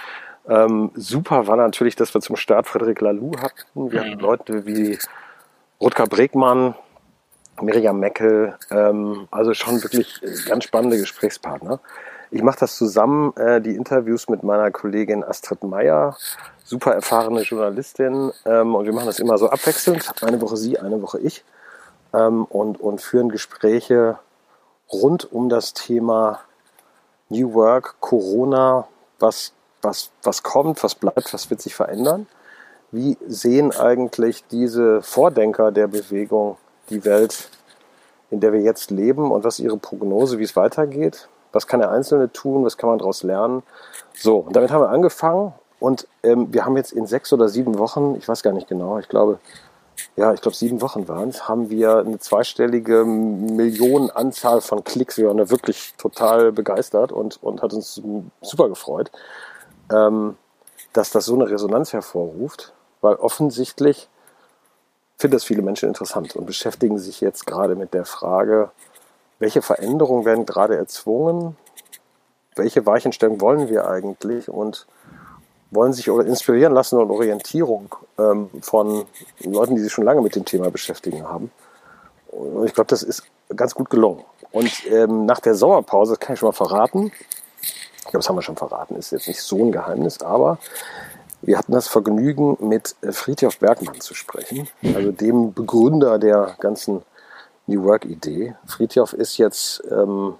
Ähm, 0.48 0.90
super 0.94 1.46
war 1.46 1.56
natürlich, 1.56 1.96
dass 1.96 2.14
wir 2.14 2.20
zum 2.20 2.36
Start 2.36 2.66
Frederik 2.66 3.00
Laloux 3.00 3.32
hatten. 3.40 3.90
Wir 3.90 4.00
hatten 4.00 4.20
Leute 4.20 4.66
wie 4.66 4.98
Rutger 5.80 6.06
Bregmann, 6.06 6.74
Miriam 7.60 8.00
Meckel, 8.00 8.56
ähm, 8.70 9.28
also 9.30 9.54
schon 9.54 9.82
wirklich 9.82 10.20
ganz 10.46 10.64
spannende 10.64 10.98
Gesprächspartner. 10.98 11.80
Ich 12.30 12.42
mache 12.42 12.58
das 12.60 12.76
zusammen, 12.76 13.32
äh, 13.36 13.60
die 13.60 13.76
Interviews 13.76 14.28
mit 14.28 14.42
meiner 14.42 14.70
Kollegin 14.70 15.22
Astrid 15.22 15.62
Meyer, 15.62 16.16
super 16.64 16.92
erfahrene 16.92 17.42
Journalistin, 17.42 18.32
ähm, 18.44 18.74
und 18.74 18.86
wir 18.86 18.92
machen 18.92 19.06
das 19.06 19.20
immer 19.20 19.38
so 19.38 19.50
abwechselnd, 19.50 20.22
eine 20.22 20.40
Woche 20.40 20.56
sie, 20.56 20.78
eine 20.78 21.00
Woche 21.00 21.20
ich, 21.20 21.44
ähm, 22.12 22.44
und, 22.44 22.80
und 22.80 23.00
führen 23.00 23.28
Gespräche 23.28 24.18
rund 24.92 25.30
um 25.32 25.48
das 25.48 25.74
Thema 25.74 26.40
New 27.28 27.54
Work, 27.54 27.96
Corona, 28.00 28.86
was, 29.18 29.52
was, 29.82 30.10
was 30.22 30.42
kommt, 30.42 30.82
was 30.82 30.94
bleibt, 30.94 31.32
was 31.32 31.50
wird 31.50 31.60
sich 31.60 31.74
verändern. 31.74 32.26
Wie 32.90 33.16
sehen 33.26 33.72
eigentlich 33.72 34.44
diese 34.48 35.02
Vordenker 35.02 35.72
der 35.72 35.88
Bewegung 35.88 36.58
die 36.90 37.04
Welt, 37.04 37.48
in 38.30 38.40
der 38.40 38.52
wir 38.52 38.60
jetzt 38.60 38.90
leben 38.90 39.30
und 39.30 39.44
was 39.44 39.58
ist 39.58 39.64
ihre 39.64 39.76
Prognose, 39.76 40.38
wie 40.38 40.44
es 40.44 40.56
weitergeht. 40.56 41.28
Was 41.52 41.66
kann 41.66 41.80
der 41.80 41.90
Einzelne 41.90 42.32
tun, 42.32 42.64
was 42.64 42.76
kann 42.76 42.90
man 42.90 42.98
daraus 42.98 43.22
lernen. 43.22 43.62
So, 44.12 44.38
und 44.38 44.56
damit 44.56 44.70
haben 44.70 44.82
wir 44.82 44.90
angefangen 44.90 45.54
und 45.78 46.08
ähm, 46.22 46.52
wir 46.52 46.64
haben 46.64 46.76
jetzt 46.76 46.92
in 46.92 47.06
sechs 47.06 47.32
oder 47.32 47.48
sieben 47.48 47.78
Wochen, 47.78 48.16
ich 48.16 48.26
weiß 48.26 48.42
gar 48.42 48.52
nicht 48.52 48.68
genau, 48.68 48.98
ich 48.98 49.08
glaube, 49.08 49.38
ja, 50.16 50.32
ich 50.32 50.40
glaube 50.40 50.56
sieben 50.56 50.80
Wochen 50.80 51.08
waren 51.08 51.28
es, 51.28 51.48
haben 51.48 51.70
wir 51.70 51.98
eine 51.98 52.18
zweistellige 52.18 53.04
Millionenanzahl 53.04 54.60
von 54.60 54.82
Klicks. 54.84 55.16
Wir 55.18 55.28
waren 55.28 55.36
da 55.36 55.50
wirklich 55.50 55.94
total 55.98 56.52
begeistert 56.52 57.12
und, 57.12 57.42
und 57.42 57.62
hat 57.62 57.72
uns 57.72 58.00
super 58.40 58.68
gefreut, 58.68 59.10
ähm, 59.92 60.36
dass 60.92 61.10
das 61.10 61.26
so 61.26 61.34
eine 61.34 61.48
Resonanz 61.48 61.92
hervorruft, 61.92 62.72
weil 63.00 63.16
offensichtlich 63.16 64.08
finde 65.16 65.36
das 65.36 65.44
viele 65.44 65.62
Menschen 65.62 65.88
interessant 65.88 66.36
und 66.36 66.46
beschäftigen 66.46 66.98
sich 66.98 67.20
jetzt 67.20 67.46
gerade 67.46 67.76
mit 67.76 67.94
der 67.94 68.04
Frage, 68.04 68.70
welche 69.38 69.62
Veränderungen 69.62 70.24
werden 70.24 70.46
gerade 70.46 70.76
erzwungen, 70.76 71.56
welche 72.56 72.86
Weichenstellung 72.86 73.40
wollen 73.40 73.68
wir 73.68 73.88
eigentlich 73.88 74.48
und 74.48 74.86
wollen 75.70 75.92
sich 75.92 76.06
inspirieren 76.06 76.72
lassen 76.72 76.98
und 76.98 77.10
Orientierung 77.10 77.94
ähm, 78.18 78.48
von 78.60 79.06
Leuten, 79.40 79.74
die 79.74 79.82
sich 79.82 79.92
schon 79.92 80.04
lange 80.04 80.22
mit 80.22 80.36
dem 80.36 80.44
Thema 80.44 80.70
beschäftigen 80.70 81.24
haben. 81.28 81.50
Und 82.28 82.66
ich 82.66 82.74
glaube, 82.74 82.88
das 82.88 83.02
ist 83.02 83.24
ganz 83.54 83.74
gut 83.74 83.90
gelungen. 83.90 84.24
Und 84.52 84.70
ähm, 84.86 85.26
nach 85.26 85.40
der 85.40 85.54
Sommerpause, 85.54 86.12
das 86.12 86.20
kann 86.20 86.34
ich 86.34 86.40
schon 86.40 86.48
mal 86.48 86.52
verraten, 86.52 87.10
ich 87.60 88.02
glaube, 88.04 88.18
das 88.18 88.28
haben 88.28 88.36
wir 88.36 88.42
schon 88.42 88.56
verraten, 88.56 88.96
ist 88.96 89.10
jetzt 89.10 89.26
nicht 89.26 89.42
so 89.42 89.56
ein 89.56 89.72
Geheimnis, 89.72 90.20
aber 90.22 90.58
wir 91.46 91.58
hatten 91.58 91.72
das 91.72 91.88
Vergnügen, 91.88 92.56
mit 92.60 92.96
äh, 93.02 93.12
Friedhof 93.12 93.58
Bergmann 93.58 94.00
zu 94.00 94.14
sprechen, 94.14 94.68
also 94.94 95.12
dem 95.12 95.52
Begründer 95.52 96.18
der 96.18 96.56
ganzen 96.60 97.02
New 97.66 97.84
Work-Idee. 97.84 98.56
Friedhof 98.66 99.12
ist 99.12 99.38
jetzt, 99.38 99.82
ähm, 99.90 100.34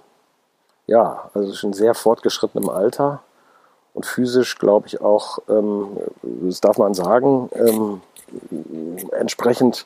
ja, 0.87 1.29
also 1.33 1.53
schon 1.53 1.73
sehr 1.73 1.93
fortgeschrittenem 1.93 2.69
Alter 2.69 3.21
und 3.93 4.05
physisch, 4.05 4.57
glaube 4.57 4.87
ich, 4.87 5.01
auch, 5.01 5.39
ähm, 5.49 5.97
das 6.21 6.61
darf 6.61 6.77
man 6.77 6.93
sagen, 6.93 7.49
ähm, 7.53 8.01
entsprechend, 9.11 9.85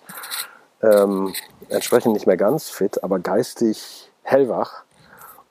ähm, 0.82 1.34
entsprechend 1.70 2.14
nicht 2.14 2.28
mehr 2.28 2.38
ganz 2.38 2.70
fit, 2.70 3.04
aber 3.04 3.20
geistig 3.20 4.10
hellwach. 4.24 4.84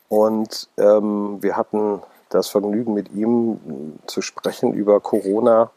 Und 0.09 0.69
ähm, 0.79 1.39
wir 1.43 1.57
hatten 1.57 2.03
das 2.31 2.49
Vergnügen, 2.49 2.95
mit 2.95 3.13
ihm 3.13 3.99
zu 4.07 4.23
sprechen 4.23 4.75
über 4.75 5.01
Corona, 5.01 5.71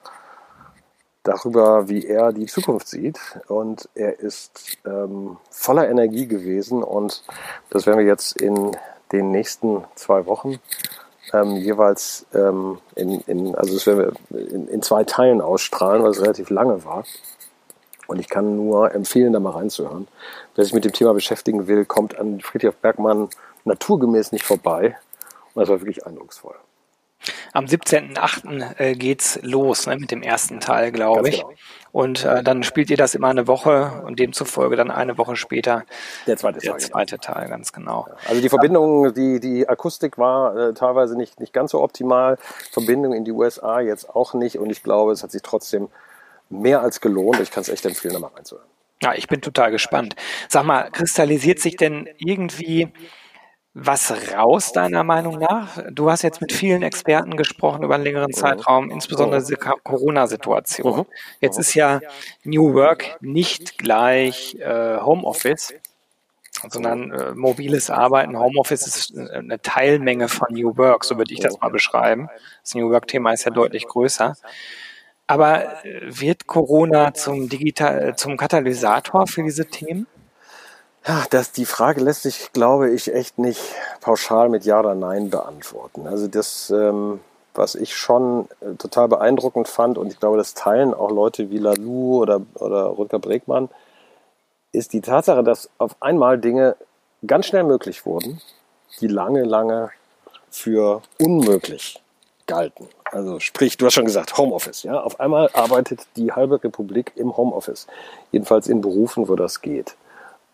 darüber, 1.23 1.87
wie 1.87 2.05
er 2.05 2.33
die 2.33 2.47
Zukunft 2.47 2.87
sieht. 2.87 3.19
Und 3.47 3.89
er 3.93 4.19
ist 4.19 4.77
ähm, 4.85 5.37
voller 5.49 5.89
Energie 5.89 6.27
gewesen 6.27 6.83
und 6.83 7.23
das 7.69 7.85
werden 7.85 7.99
wir 7.99 8.05
jetzt 8.05 8.41
in 8.41 8.71
den 9.11 9.31
nächsten 9.31 9.83
zwei 9.95 10.25
Wochen 10.25 10.59
ähm, 11.33 11.55
jeweils 11.57 12.25
ähm, 12.33 12.79
in, 12.95 13.21
in, 13.21 13.55
also 13.55 13.73
das 13.73 13.87
werden 13.87 14.15
wir 14.29 14.51
in, 14.51 14.67
in 14.67 14.81
zwei 14.81 15.03
Teilen 15.03 15.41
ausstrahlen, 15.41 16.03
weil 16.03 16.11
es 16.11 16.21
relativ 16.21 16.49
lange 16.49 16.83
war. 16.85 17.03
Und 18.07 18.19
ich 18.19 18.27
kann 18.27 18.57
nur 18.57 18.93
empfehlen, 18.93 19.31
da 19.31 19.39
mal 19.39 19.51
reinzuhören. 19.51 20.07
Wer 20.55 20.65
sich 20.65 20.73
mit 20.73 20.83
dem 20.83 20.91
Thema 20.91 21.13
beschäftigen 21.13 21.67
will, 21.67 21.85
kommt 21.85 22.17
an 22.17 22.41
Friedrich 22.41 22.75
Bergmann 22.75 23.29
naturgemäß 23.63 24.31
nicht 24.31 24.43
vorbei. 24.43 24.97
Und 25.53 25.61
das 25.61 25.69
war 25.69 25.79
wirklich 25.81 26.05
eindrucksvoll. 26.05 26.55
Am 27.53 27.65
17.08. 27.65 28.79
Äh, 28.79 28.95
geht's 28.95 29.39
los 29.43 29.85
ne, 29.85 29.97
mit 29.97 30.11
dem 30.11 30.23
ersten 30.23 30.59
Teil, 30.59 30.91
glaube 30.91 31.29
ich. 31.29 31.41
Genau. 31.41 31.53
Und 31.91 32.25
äh, 32.25 32.41
dann 32.41 32.63
spielt 32.63 32.89
ihr 32.89 32.97
das 32.97 33.15
immer 33.15 33.27
eine 33.27 33.47
Woche 33.47 34.01
und 34.05 34.19
demzufolge 34.19 34.75
dann 34.75 34.89
eine 34.89 35.17
Woche 35.17 35.35
später 35.35 35.83
der 36.25 36.37
zweite, 36.37 36.59
der 36.59 36.71
Teil, 36.71 36.79
zweite 36.79 37.17
Teil, 37.19 37.49
ganz 37.49 37.73
genau. 37.73 38.07
Also 38.27 38.41
die 38.41 38.49
Verbindung, 38.49 39.13
die, 39.13 39.39
die 39.39 39.67
Akustik 39.67 40.17
war 40.17 40.55
äh, 40.55 40.73
teilweise 40.73 41.15
nicht, 41.15 41.39
nicht 41.39 41.53
ganz 41.53 41.71
so 41.71 41.81
optimal. 41.81 42.37
Verbindung 42.71 43.13
in 43.13 43.25
die 43.25 43.31
USA 43.31 43.81
jetzt 43.81 44.09
auch 44.09 44.33
nicht. 44.33 44.57
Und 44.57 44.69
ich 44.69 44.81
glaube, 44.81 45.11
es 45.11 45.21
hat 45.21 45.31
sich 45.31 45.41
trotzdem 45.41 45.89
mehr 46.49 46.81
als 46.81 47.01
gelohnt. 47.01 47.39
Ich 47.41 47.51
kann 47.51 47.61
es 47.61 47.69
echt 47.69 47.85
empfehlen, 47.85 48.13
da 48.13 48.19
mal 48.19 48.31
reinzuhören. 48.35 48.67
Ja, 49.03 49.13
ich 49.15 49.27
bin 49.27 49.41
total 49.41 49.71
gespannt. 49.71 50.15
Sag 50.47 50.63
mal, 50.63 50.89
kristallisiert 50.91 51.59
sich 51.59 51.75
denn 51.75 52.07
irgendwie 52.17 52.89
was 53.73 54.33
raus, 54.33 54.73
deiner 54.73 55.03
Meinung 55.03 55.39
nach? 55.39 55.81
Du 55.91 56.11
hast 56.11 56.23
jetzt 56.23 56.41
mit 56.41 56.51
vielen 56.51 56.83
Experten 56.83 57.37
gesprochen 57.37 57.83
über 57.83 57.95
einen 57.95 58.03
längeren 58.03 58.33
Zeitraum, 58.33 58.91
insbesondere 58.91 59.43
die 59.43 59.55
Corona-Situation. 59.55 60.99
Mhm. 60.99 61.05
Jetzt 61.39 61.57
ist 61.57 61.73
ja 61.73 62.01
New 62.43 62.73
Work 62.73 63.17
nicht 63.21 63.77
gleich 63.77 64.55
äh, 64.59 64.97
Homeoffice, 64.99 65.73
sondern 66.67 67.11
äh, 67.11 67.31
mobiles 67.33 67.89
Arbeiten. 67.89 68.37
Homeoffice 68.37 68.87
ist 68.87 69.17
eine 69.17 69.61
Teilmenge 69.61 70.27
von 70.27 70.47
New 70.51 70.75
Work, 70.77 71.05
so 71.05 71.17
würde 71.17 71.33
ich 71.33 71.39
das 71.39 71.59
mal 71.61 71.69
beschreiben. 71.69 72.27
Das 72.63 72.75
New 72.75 72.89
Work-Thema 72.89 73.31
ist 73.31 73.45
ja 73.45 73.51
deutlich 73.51 73.87
größer. 73.87 74.35
Aber 75.27 75.85
äh, 75.85 76.01
wird 76.09 76.45
Corona 76.45 77.13
zum, 77.13 77.47
Digital, 77.47 78.17
zum 78.17 78.35
Katalysator 78.35 79.27
für 79.27 79.43
diese 79.43 79.65
Themen? 79.65 80.07
Ja, 81.07 81.25
das, 81.31 81.51
die 81.51 81.65
Frage 81.65 82.01
lässt 82.01 82.23
sich, 82.23 82.51
glaube 82.53 82.91
ich, 82.91 83.13
echt 83.13 83.39
nicht 83.39 83.61
pauschal 84.01 84.49
mit 84.49 84.65
Ja 84.65 84.79
oder 84.79 84.93
Nein 84.93 85.29
beantworten. 85.29 86.07
Also 86.07 86.27
das, 86.27 86.69
ähm, 86.69 87.19
was 87.55 87.73
ich 87.73 87.95
schon 87.95 88.47
äh, 88.61 88.75
total 88.75 89.07
beeindruckend 89.07 89.67
fand, 89.67 89.97
und 89.97 90.11
ich 90.11 90.19
glaube, 90.19 90.37
das 90.37 90.53
teilen 90.53 90.93
auch 90.93 91.09
Leute 91.09 91.49
wie 91.49 91.57
Lalou 91.57 92.21
oder, 92.21 92.41
oder 92.55 92.83
Rutger 92.83 93.17
Bregmann, 93.19 93.69
ist 94.71 94.93
die 94.93 95.01
Tatsache, 95.01 95.43
dass 95.43 95.69
auf 95.79 95.95
einmal 96.01 96.37
Dinge 96.37 96.75
ganz 97.25 97.47
schnell 97.47 97.63
möglich 97.63 98.05
wurden, 98.05 98.39
die 98.99 99.07
lange, 99.07 99.43
lange 99.43 99.89
für 100.49 101.01
unmöglich 101.19 102.01
galten. 102.45 102.87
Also 103.05 103.39
sprich, 103.39 103.75
du 103.77 103.85
hast 103.85 103.93
schon 103.93 104.05
gesagt, 104.05 104.37
Homeoffice. 104.37 104.83
Ja? 104.83 105.01
Auf 105.01 105.19
einmal 105.19 105.49
arbeitet 105.53 106.07
die 106.15 106.31
halbe 106.31 106.63
Republik 106.63 107.11
im 107.15 107.35
Homeoffice. 107.35 107.87
Jedenfalls 108.31 108.67
in 108.67 108.81
Berufen, 108.81 109.27
wo 109.27 109.35
das 109.35 109.61
geht. 109.61 109.95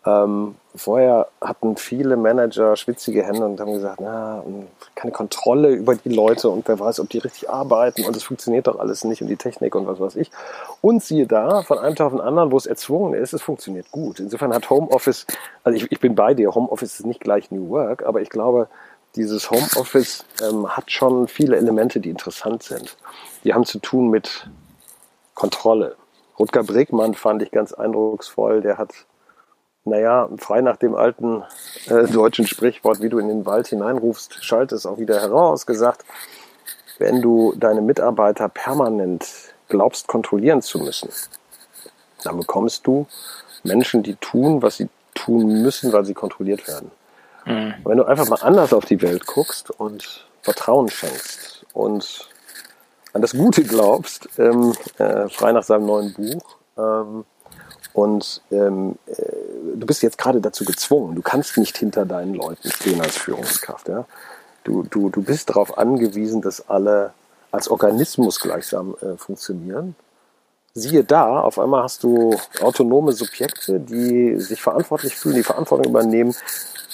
Ähm, 0.06 0.54
vorher 0.74 1.28
hatten 1.40 1.76
viele 1.76 2.16
Manager 2.16 2.76
schwitzige 2.76 3.24
Hände 3.24 3.44
und 3.44 3.60
haben 3.60 3.72
gesagt, 3.72 4.00
na, 4.00 4.44
keine 4.94 5.12
Kontrolle 5.12 5.70
über 5.70 5.96
die 5.96 6.08
Leute 6.08 6.48
und 6.48 6.66
wer 6.68 6.78
weiß, 6.78 7.00
ob 7.00 7.10
die 7.10 7.18
richtig 7.18 7.50
arbeiten 7.50 8.04
und 8.04 8.16
es 8.16 8.22
funktioniert 8.22 8.68
doch 8.68 8.78
alles 8.78 9.04
nicht 9.04 9.20
und 9.20 9.28
die 9.28 9.36
Technik 9.36 9.74
und 9.74 9.86
was 9.86 9.98
weiß 9.98 10.16
ich. 10.16 10.30
Und 10.80 11.02
siehe 11.02 11.26
da, 11.26 11.62
von 11.62 11.78
einem 11.78 11.96
Tag 11.96 12.06
auf 12.06 12.12
den 12.12 12.20
anderen, 12.20 12.52
wo 12.52 12.56
es 12.56 12.66
erzwungen 12.66 13.14
ist, 13.14 13.32
es 13.32 13.42
funktioniert 13.42 13.90
gut. 13.90 14.20
Insofern 14.20 14.54
hat 14.54 14.70
Homeoffice, 14.70 15.26
also 15.64 15.76
ich, 15.76 15.90
ich 15.90 16.00
bin 16.00 16.14
bei 16.14 16.32
dir, 16.32 16.54
Homeoffice 16.54 17.00
ist 17.00 17.06
nicht 17.06 17.20
gleich 17.20 17.50
New 17.50 17.68
Work, 17.70 18.06
aber 18.06 18.20
ich 18.22 18.30
glaube, 18.30 18.68
dieses 19.16 19.50
Homeoffice 19.50 20.24
ähm, 20.42 20.76
hat 20.76 20.92
schon 20.92 21.28
viele 21.28 21.56
Elemente, 21.56 21.98
die 21.98 22.10
interessant 22.10 22.62
sind. 22.62 22.96
Die 23.42 23.52
haben 23.52 23.64
zu 23.64 23.78
tun 23.78 24.10
mit 24.10 24.48
Kontrolle. 25.34 25.96
Rutger 26.38 26.62
Bregmann 26.62 27.14
fand 27.14 27.42
ich 27.42 27.50
ganz 27.50 27.72
eindrucksvoll. 27.72 28.60
Der 28.60 28.78
hat 28.78 28.92
naja, 29.88 30.28
frei 30.38 30.60
nach 30.60 30.76
dem 30.76 30.94
alten 30.94 31.42
äh, 31.88 32.04
deutschen 32.04 32.46
Sprichwort, 32.46 33.00
wie 33.00 33.08
du 33.08 33.18
in 33.18 33.28
den 33.28 33.46
Wald 33.46 33.68
hineinrufst, 33.68 34.44
schaltet 34.44 34.78
es 34.78 34.86
auch 34.86 34.98
wieder 34.98 35.20
heraus, 35.20 35.66
gesagt, 35.66 36.04
wenn 36.98 37.22
du 37.22 37.54
deine 37.56 37.80
Mitarbeiter 37.80 38.48
permanent 38.48 39.26
glaubst, 39.68 40.06
kontrollieren 40.08 40.62
zu 40.62 40.78
müssen, 40.78 41.10
dann 42.24 42.38
bekommst 42.38 42.86
du 42.86 43.06
Menschen, 43.62 44.02
die 44.02 44.14
tun, 44.16 44.62
was 44.62 44.76
sie 44.76 44.88
tun 45.14 45.62
müssen, 45.62 45.92
weil 45.92 46.04
sie 46.04 46.14
kontrolliert 46.14 46.66
werden. 46.66 46.90
Mhm. 47.44 47.74
Wenn 47.84 47.98
du 47.98 48.04
einfach 48.04 48.28
mal 48.28 48.40
anders 48.42 48.72
auf 48.72 48.84
die 48.84 49.00
Welt 49.02 49.26
guckst 49.26 49.70
und 49.70 50.26
Vertrauen 50.42 50.88
schenkst 50.88 51.66
und 51.72 52.28
an 53.12 53.22
das 53.22 53.32
Gute 53.32 53.64
glaubst, 53.64 54.28
ähm, 54.38 54.74
äh, 54.98 55.28
frei 55.28 55.52
nach 55.52 55.62
seinem 55.62 55.86
neuen 55.86 56.12
Buch, 56.12 56.56
ähm, 56.76 57.24
und 57.98 58.42
ähm, 58.52 58.94
äh, 59.06 59.14
du 59.74 59.84
bist 59.84 60.04
jetzt 60.04 60.18
gerade 60.18 60.40
dazu 60.40 60.64
gezwungen. 60.64 61.16
Du 61.16 61.22
kannst 61.22 61.58
nicht 61.58 61.76
hinter 61.76 62.06
deinen 62.06 62.34
Leuten 62.34 62.70
stehen 62.70 63.00
als 63.00 63.16
Führungskraft. 63.16 63.88
Ja? 63.88 64.04
Du, 64.62 64.84
du, 64.84 65.10
du 65.10 65.20
bist 65.20 65.50
darauf 65.50 65.76
angewiesen, 65.76 66.40
dass 66.40 66.68
alle 66.68 67.12
als 67.50 67.68
Organismus 67.68 68.38
gleichsam 68.38 68.94
äh, 69.02 69.16
funktionieren. 69.16 69.96
Siehe 70.74 71.02
da, 71.02 71.40
auf 71.40 71.58
einmal 71.58 71.82
hast 71.82 72.04
du 72.04 72.36
autonome 72.60 73.10
Subjekte, 73.10 73.80
die 73.80 74.38
sich 74.38 74.62
verantwortlich 74.62 75.16
fühlen, 75.16 75.34
die 75.34 75.42
Verantwortung 75.42 75.90
übernehmen, 75.90 76.36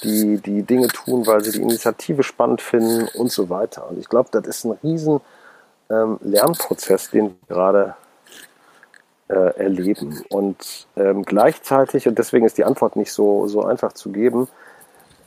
die 0.02 0.38
die 0.38 0.62
Dinge 0.62 0.88
tun, 0.88 1.26
weil 1.26 1.44
sie 1.44 1.52
die 1.52 1.60
Initiative 1.60 2.22
spannend 2.22 2.62
finden 2.62 3.08
und 3.18 3.30
so 3.30 3.50
weiter. 3.50 3.90
Und 3.90 3.98
ich 3.98 4.08
glaube, 4.08 4.30
das 4.32 4.46
ist 4.46 4.64
ein 4.64 4.78
riesen 4.82 5.20
ähm, 5.90 6.18
Lernprozess, 6.22 7.10
den 7.10 7.36
wir 7.46 7.54
gerade 7.54 7.94
äh, 9.34 9.58
erleben. 9.58 10.22
Und 10.28 10.86
ähm, 10.96 11.24
gleichzeitig, 11.24 12.06
und 12.06 12.18
deswegen 12.18 12.46
ist 12.46 12.56
die 12.56 12.64
Antwort 12.64 12.94
nicht 12.94 13.12
so, 13.12 13.48
so 13.48 13.64
einfach 13.64 13.92
zu 13.92 14.10
geben, 14.10 14.48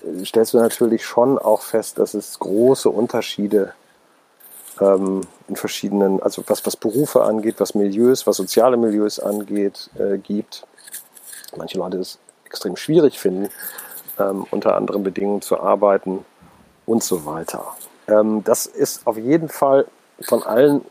äh, 0.02 0.26
stellst 0.26 0.54
du 0.54 0.60
natürlich 0.60 1.06
schon 1.06 1.38
auch 1.38 1.62
fest, 1.62 2.00
dass 2.00 2.14
es 2.14 2.40
große 2.40 2.90
Unterschiede 2.90 3.74
ähm, 4.80 5.22
in 5.50 5.56
verschiedenen, 5.58 6.22
also 6.22 6.42
was, 6.48 6.66
was 6.66 6.78
Berufe 6.78 7.24
angeht, 7.24 7.56
was 7.58 7.76
Milieus, 7.76 8.26
was 8.26 8.38
soziale 8.38 8.78
Milieus 8.78 9.20
angeht, 9.20 9.90
äh, 10.00 10.18
gibt. 10.18 10.66
Manche 11.58 11.78
Leute 11.78 11.98
es 11.98 12.18
extrem 12.46 12.78
schwierig 12.78 13.20
finden, 13.20 13.50
ähm, 14.20 14.46
unter 14.52 14.76
anderen 14.78 15.04
Bedingungen 15.04 15.42
zu 15.42 15.60
arbeiten 15.60 16.26
und 16.86 17.04
so 17.04 17.26
weiter. 17.26 17.76
Ähm, 18.08 18.42
das 18.46 18.68
ist 18.68 19.06
auf 19.06 19.18
jeden 19.18 19.50
Fall 19.50 19.86
von 20.22 20.44
allen 20.44 20.82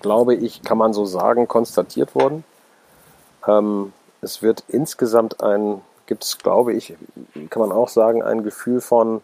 glaube 0.00 0.34
ich, 0.34 0.62
kann 0.62 0.78
man 0.78 0.92
so 0.92 1.04
sagen, 1.04 1.48
konstatiert 1.48 2.14
worden. 2.14 2.44
Ähm, 3.46 3.92
es 4.20 4.42
wird 4.42 4.64
insgesamt 4.68 5.42
ein, 5.42 5.80
gibt 6.06 6.24
es, 6.24 6.38
glaube 6.38 6.72
ich, 6.74 6.94
kann 7.50 7.60
man 7.60 7.72
auch 7.72 7.88
sagen, 7.88 8.22
ein 8.22 8.42
Gefühl 8.42 8.80
von, 8.80 9.22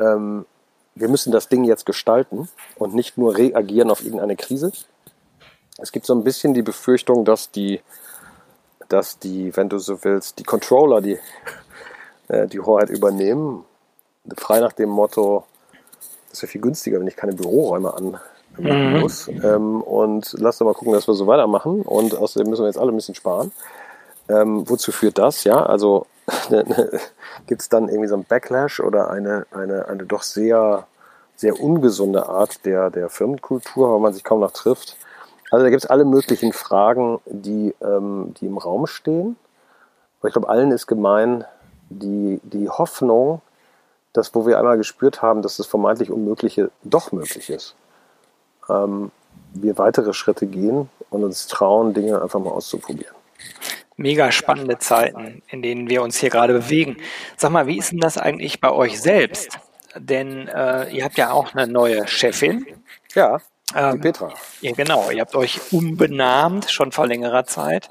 ähm, 0.00 0.46
wir 0.94 1.08
müssen 1.08 1.32
das 1.32 1.48
Ding 1.48 1.64
jetzt 1.64 1.86
gestalten 1.86 2.48
und 2.76 2.94
nicht 2.94 3.18
nur 3.18 3.36
reagieren 3.36 3.90
auf 3.90 4.02
irgendeine 4.02 4.36
Krise. 4.36 4.72
Es 5.78 5.92
gibt 5.92 6.06
so 6.06 6.14
ein 6.14 6.24
bisschen 6.24 6.54
die 6.54 6.62
Befürchtung, 6.62 7.24
dass 7.24 7.52
die, 7.52 7.80
dass 8.88 9.18
die, 9.18 9.56
wenn 9.56 9.68
du 9.68 9.78
so 9.78 10.02
willst, 10.02 10.40
die 10.40 10.44
Controller 10.44 11.00
die, 11.00 11.18
äh, 12.28 12.48
die 12.48 12.60
Hoheit 12.60 12.90
übernehmen. 12.90 13.64
Frei 14.36 14.60
nach 14.60 14.72
dem 14.72 14.90
Motto, 14.90 15.44
das 16.30 16.42
wäre 16.42 16.50
viel 16.50 16.60
günstiger, 16.60 17.00
wenn 17.00 17.06
ich 17.06 17.16
keine 17.16 17.32
Büroräume 17.32 17.94
an, 17.94 18.18
mhm. 18.58 19.00
muss. 19.00 19.28
Ähm, 19.28 19.82
und 19.82 20.34
lass 20.38 20.58
doch 20.58 20.66
mal 20.66 20.74
gucken, 20.74 20.92
dass 20.92 21.06
wir 21.06 21.14
so 21.14 21.26
weitermachen. 21.26 21.82
Und 21.82 22.16
außerdem 22.16 22.48
müssen 22.48 22.62
wir 22.62 22.68
jetzt 22.68 22.78
alle 22.78 22.92
ein 22.92 22.96
bisschen 22.96 23.14
sparen. 23.14 23.52
Ähm, 24.28 24.68
wozu 24.68 24.92
führt 24.92 25.18
das? 25.18 25.44
Ja, 25.44 25.64
also 25.64 26.06
gibt 27.46 27.62
es 27.62 27.68
dann 27.68 27.88
irgendwie 27.88 28.08
so 28.08 28.16
ein 28.16 28.24
Backlash 28.24 28.80
oder 28.80 29.10
eine, 29.10 29.46
eine, 29.50 29.88
eine 29.88 30.04
doch 30.04 30.22
sehr, 30.22 30.86
sehr 31.36 31.58
ungesunde 31.60 32.28
Art 32.28 32.64
der, 32.66 32.90
der 32.90 33.08
Firmenkultur, 33.08 33.92
weil 33.92 34.00
man 34.00 34.12
sich 34.12 34.24
kaum 34.24 34.40
noch 34.40 34.52
trifft. 34.52 34.96
Also 35.50 35.64
da 35.64 35.70
gibt 35.70 35.82
es 35.82 35.88
alle 35.88 36.04
möglichen 36.04 36.52
Fragen, 36.52 37.20
die, 37.24 37.74
ähm, 37.80 38.34
die 38.38 38.46
im 38.46 38.58
Raum 38.58 38.86
stehen. 38.86 39.36
Aber 40.20 40.28
ich 40.28 40.34
glaube, 40.34 40.48
allen 40.48 40.72
ist 40.72 40.86
gemein 40.86 41.44
die, 41.88 42.40
die 42.42 42.68
Hoffnung, 42.68 43.40
dass 44.12 44.34
wo 44.34 44.46
wir 44.46 44.58
einmal 44.58 44.76
gespürt 44.76 45.22
haben, 45.22 45.40
dass 45.40 45.56
das 45.56 45.66
vermeintlich 45.66 46.10
Unmögliche 46.10 46.70
doch 46.82 47.12
möglich 47.12 47.48
ist 47.48 47.76
ähm, 48.68 49.10
wir 49.54 49.78
weitere 49.78 50.12
Schritte 50.12 50.46
gehen 50.46 50.88
und 51.10 51.24
uns 51.24 51.46
trauen, 51.46 51.94
Dinge 51.94 52.20
einfach 52.20 52.40
mal 52.40 52.50
auszuprobieren. 52.50 53.14
Mega 53.96 54.30
spannende 54.30 54.78
Zeiten, 54.78 55.42
in 55.48 55.62
denen 55.62 55.88
wir 55.88 56.02
uns 56.02 56.18
hier 56.18 56.30
gerade 56.30 56.52
bewegen. 56.52 56.98
Sag 57.36 57.50
mal, 57.50 57.66
wie 57.66 57.78
ist 57.78 57.90
denn 57.90 57.98
das 57.98 58.16
eigentlich 58.16 58.60
bei 58.60 58.70
euch 58.70 59.00
selbst? 59.00 59.58
Denn 59.96 60.46
äh, 60.46 60.88
ihr 60.90 61.04
habt 61.04 61.18
ja 61.18 61.32
auch 61.32 61.54
eine 61.54 61.66
neue 61.66 62.06
Chefin. 62.06 62.64
Ja, 63.14 63.40
die 63.74 63.78
ähm, 63.78 64.00
Petra. 64.00 64.32
Ja, 64.60 64.72
genau. 64.72 65.10
Ihr 65.10 65.20
habt 65.20 65.34
euch 65.34 65.60
umbenannt, 65.72 66.70
schon 66.70 66.92
vor 66.92 67.06
längerer 67.06 67.44
Zeit. 67.44 67.90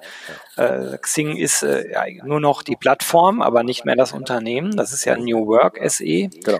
Äh, 0.56 0.98
Xing 0.98 1.36
ist 1.36 1.64
äh, 1.64 1.92
ja, 1.92 2.04
nur 2.26 2.40
noch 2.40 2.64
die 2.64 2.76
Plattform, 2.76 3.42
aber 3.42 3.64
nicht 3.64 3.86
mehr 3.86 3.96
das 3.96 4.14
Unternehmen. 4.14 4.76
Das 4.76 4.92
ist 4.92 5.06
ja 5.06 5.18
New 5.18 5.46
Work 5.46 5.80
SE. 5.90 6.04
Genau. 6.04 6.60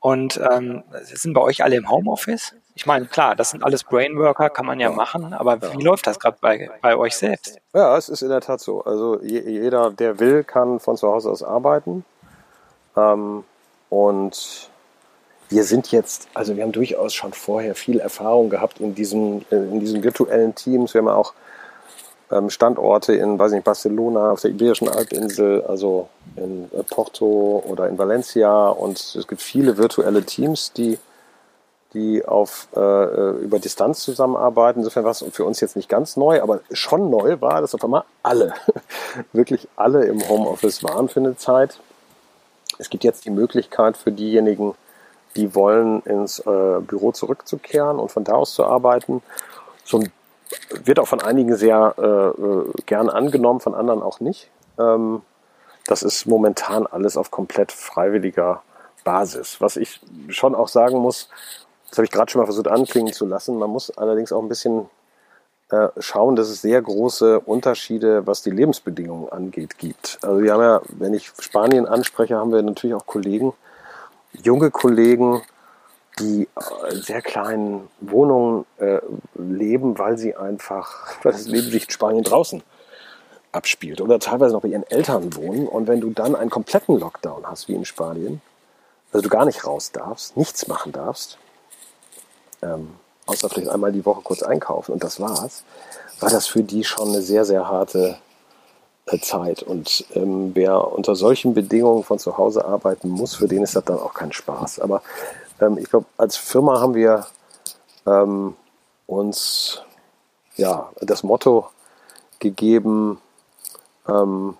Und 0.00 0.40
ähm, 0.52 0.84
sind 1.02 1.34
bei 1.34 1.40
euch 1.40 1.62
alle 1.62 1.76
im 1.76 1.90
Homeoffice? 1.90 2.54
Ich 2.76 2.86
meine, 2.86 3.06
klar, 3.06 3.36
das 3.36 3.50
sind 3.50 3.62
alles 3.62 3.84
Brainworker, 3.84 4.50
kann 4.50 4.66
man 4.66 4.80
ja 4.80 4.90
machen, 4.90 5.32
aber 5.32 5.60
wie 5.62 5.82
läuft 5.82 6.08
das 6.08 6.18
gerade 6.18 6.36
bei, 6.40 6.70
bei 6.82 6.96
euch 6.96 7.16
selbst? 7.16 7.58
Ja, 7.72 7.96
es 7.96 8.08
ist 8.08 8.22
in 8.22 8.30
der 8.30 8.40
Tat 8.40 8.60
so. 8.60 8.82
Also 8.82 9.20
jeder, 9.22 9.90
der 9.92 10.18
will, 10.18 10.42
kann 10.42 10.80
von 10.80 10.96
zu 10.96 11.08
Hause 11.08 11.30
aus 11.30 11.44
arbeiten. 11.44 12.04
Ähm, 12.96 13.44
und 13.90 14.70
wir 15.48 15.62
sind 15.62 15.92
jetzt, 15.92 16.28
also 16.34 16.56
wir 16.56 16.64
haben 16.64 16.72
durchaus 16.72 17.14
schon 17.14 17.32
vorher 17.32 17.76
viel 17.76 18.00
Erfahrung 18.00 18.50
gehabt 18.50 18.80
in 18.80 18.94
diesen, 18.94 19.44
in 19.50 19.78
diesen 19.78 20.02
virtuellen 20.02 20.56
Teams. 20.56 20.94
Wir 20.94 21.00
haben 21.00 21.08
auch 21.08 21.32
ähm, 22.32 22.50
Standorte 22.50 23.14
in, 23.14 23.38
weiß 23.38 23.52
nicht, 23.52 23.64
Barcelona, 23.64 24.32
auf 24.32 24.40
der 24.40 24.50
Iberischen 24.50 24.90
Halbinsel, 24.90 25.62
also 25.62 26.08
in 26.34 26.64
äh, 26.72 26.82
Porto 26.82 27.62
oder 27.68 27.88
in 27.88 27.98
Valencia. 27.98 28.68
Und 28.68 28.98
es 28.98 29.28
gibt 29.28 29.42
viele 29.42 29.76
virtuelle 29.78 30.24
Teams, 30.24 30.72
die 30.72 30.98
die 31.94 32.24
auf, 32.24 32.68
äh, 32.76 32.80
äh, 32.80 33.30
über 33.38 33.58
Distanz 33.58 34.00
zusammenarbeiten. 34.00 34.80
Insofern 34.80 35.04
war 35.04 35.12
es 35.12 35.24
für 35.32 35.44
uns 35.44 35.60
jetzt 35.60 35.76
nicht 35.76 35.88
ganz 35.88 36.16
neu, 36.16 36.42
aber 36.42 36.60
schon 36.72 37.10
neu 37.10 37.40
war, 37.40 37.60
dass 37.60 37.74
auf 37.74 37.84
einmal 37.84 38.04
alle, 38.22 38.54
wirklich 39.32 39.68
alle 39.76 40.04
im 40.04 40.28
Homeoffice 40.28 40.82
waren 40.82 41.08
für 41.08 41.20
eine 41.20 41.36
Zeit. 41.36 41.78
Es 42.78 42.90
gibt 42.90 43.04
jetzt 43.04 43.24
die 43.24 43.30
Möglichkeit 43.30 43.96
für 43.96 44.12
diejenigen, 44.12 44.74
die 45.36 45.54
wollen, 45.54 46.02
ins 46.02 46.40
äh, 46.40 46.80
Büro 46.80 47.12
zurückzukehren 47.12 47.98
und 47.98 48.10
von 48.10 48.24
da 48.24 48.32
aus 48.32 48.54
zu 48.54 48.64
arbeiten. 48.64 49.22
So 49.84 50.02
wird 50.84 50.98
auch 50.98 51.08
von 51.08 51.20
einigen 51.20 51.56
sehr 51.56 51.94
äh, 51.98 52.42
äh, 52.42 52.72
gern 52.86 53.08
angenommen, 53.08 53.60
von 53.60 53.74
anderen 53.74 54.02
auch 54.02 54.20
nicht. 54.20 54.50
Ähm, 54.78 55.22
das 55.86 56.02
ist 56.02 56.26
momentan 56.26 56.86
alles 56.86 57.16
auf 57.16 57.30
komplett 57.30 57.72
freiwilliger 57.72 58.62
Basis. 59.04 59.60
Was 59.60 59.76
ich 59.76 60.00
schon 60.28 60.54
auch 60.54 60.68
sagen 60.68 60.98
muss, 60.98 61.28
das 61.94 61.98
habe 61.98 62.06
ich 62.06 62.10
gerade 62.10 62.28
schon 62.28 62.40
mal 62.40 62.46
versucht 62.46 62.66
anklingen 62.66 63.12
zu 63.12 63.24
lassen. 63.24 63.56
Man 63.56 63.70
muss 63.70 63.96
allerdings 63.96 64.32
auch 64.32 64.42
ein 64.42 64.48
bisschen 64.48 64.86
äh, 65.70 65.90
schauen, 66.00 66.34
dass 66.34 66.48
es 66.48 66.60
sehr 66.60 66.82
große 66.82 67.38
Unterschiede, 67.38 68.26
was 68.26 68.42
die 68.42 68.50
Lebensbedingungen 68.50 69.28
angeht, 69.28 69.78
gibt. 69.78 70.18
Also 70.22 70.42
wir 70.42 70.54
haben 70.54 70.60
ja, 70.60 70.82
wenn 70.88 71.14
ich 71.14 71.30
Spanien 71.38 71.86
anspreche, 71.86 72.36
haben 72.36 72.50
wir 72.50 72.62
natürlich 72.62 72.96
auch 72.96 73.06
Kollegen, 73.06 73.52
junge 74.32 74.72
Kollegen, 74.72 75.42
die 76.18 76.48
in 76.90 77.00
sehr 77.00 77.22
kleinen 77.22 77.88
Wohnungen 78.00 78.66
äh, 78.78 78.98
leben, 79.36 79.96
weil 79.96 80.18
sie 80.18 80.34
einfach, 80.34 81.14
weil 81.22 81.30
das 81.30 81.46
Leben 81.46 81.70
sich 81.70 81.84
in 81.84 81.90
Spanien 81.90 82.24
draußen 82.24 82.60
abspielt 83.52 84.00
oder 84.00 84.18
teilweise 84.18 84.52
noch 84.52 84.62
bei 84.62 84.68
ihren 84.68 84.90
Eltern 84.90 85.36
wohnen. 85.36 85.68
Und 85.68 85.86
wenn 85.86 86.00
du 86.00 86.10
dann 86.10 86.34
einen 86.34 86.50
kompletten 86.50 86.98
Lockdown 86.98 87.46
hast, 87.46 87.68
wie 87.68 87.74
in 87.74 87.84
Spanien, 87.84 88.42
also 89.12 89.22
du 89.22 89.28
gar 89.28 89.44
nicht 89.44 89.64
raus 89.64 89.92
darfst, 89.92 90.36
nichts 90.36 90.66
machen 90.66 90.90
darfst, 90.90 91.38
ähm, 92.64 92.88
außer 93.26 93.48
vielleicht 93.48 93.70
einmal 93.70 93.92
die 93.92 94.04
Woche 94.04 94.22
kurz 94.22 94.42
einkaufen 94.42 94.92
und 94.92 95.04
das 95.04 95.20
war's, 95.20 95.64
war 96.20 96.30
das 96.30 96.46
für 96.46 96.62
die 96.62 96.84
schon 96.84 97.08
eine 97.08 97.22
sehr, 97.22 97.44
sehr 97.44 97.68
harte 97.68 98.16
äh, 99.06 99.18
Zeit. 99.18 99.62
Und 99.62 100.06
ähm, 100.14 100.52
wer 100.54 100.92
unter 100.92 101.14
solchen 101.14 101.54
Bedingungen 101.54 102.04
von 102.04 102.18
zu 102.18 102.38
Hause 102.38 102.64
arbeiten 102.64 103.08
muss, 103.08 103.34
für 103.34 103.48
den 103.48 103.62
ist 103.62 103.76
das 103.76 103.84
dann 103.84 103.98
auch 103.98 104.14
kein 104.14 104.32
Spaß. 104.32 104.80
Aber 104.80 105.02
ähm, 105.60 105.78
ich 105.78 105.90
glaube, 105.90 106.06
als 106.16 106.36
Firma 106.36 106.80
haben 106.80 106.94
wir 106.94 107.26
ähm, 108.06 108.54
uns 109.06 109.82
ja 110.56 110.90
das 111.00 111.22
Motto 111.22 111.68
gegeben, 112.38 113.20
ähm, 114.08 114.56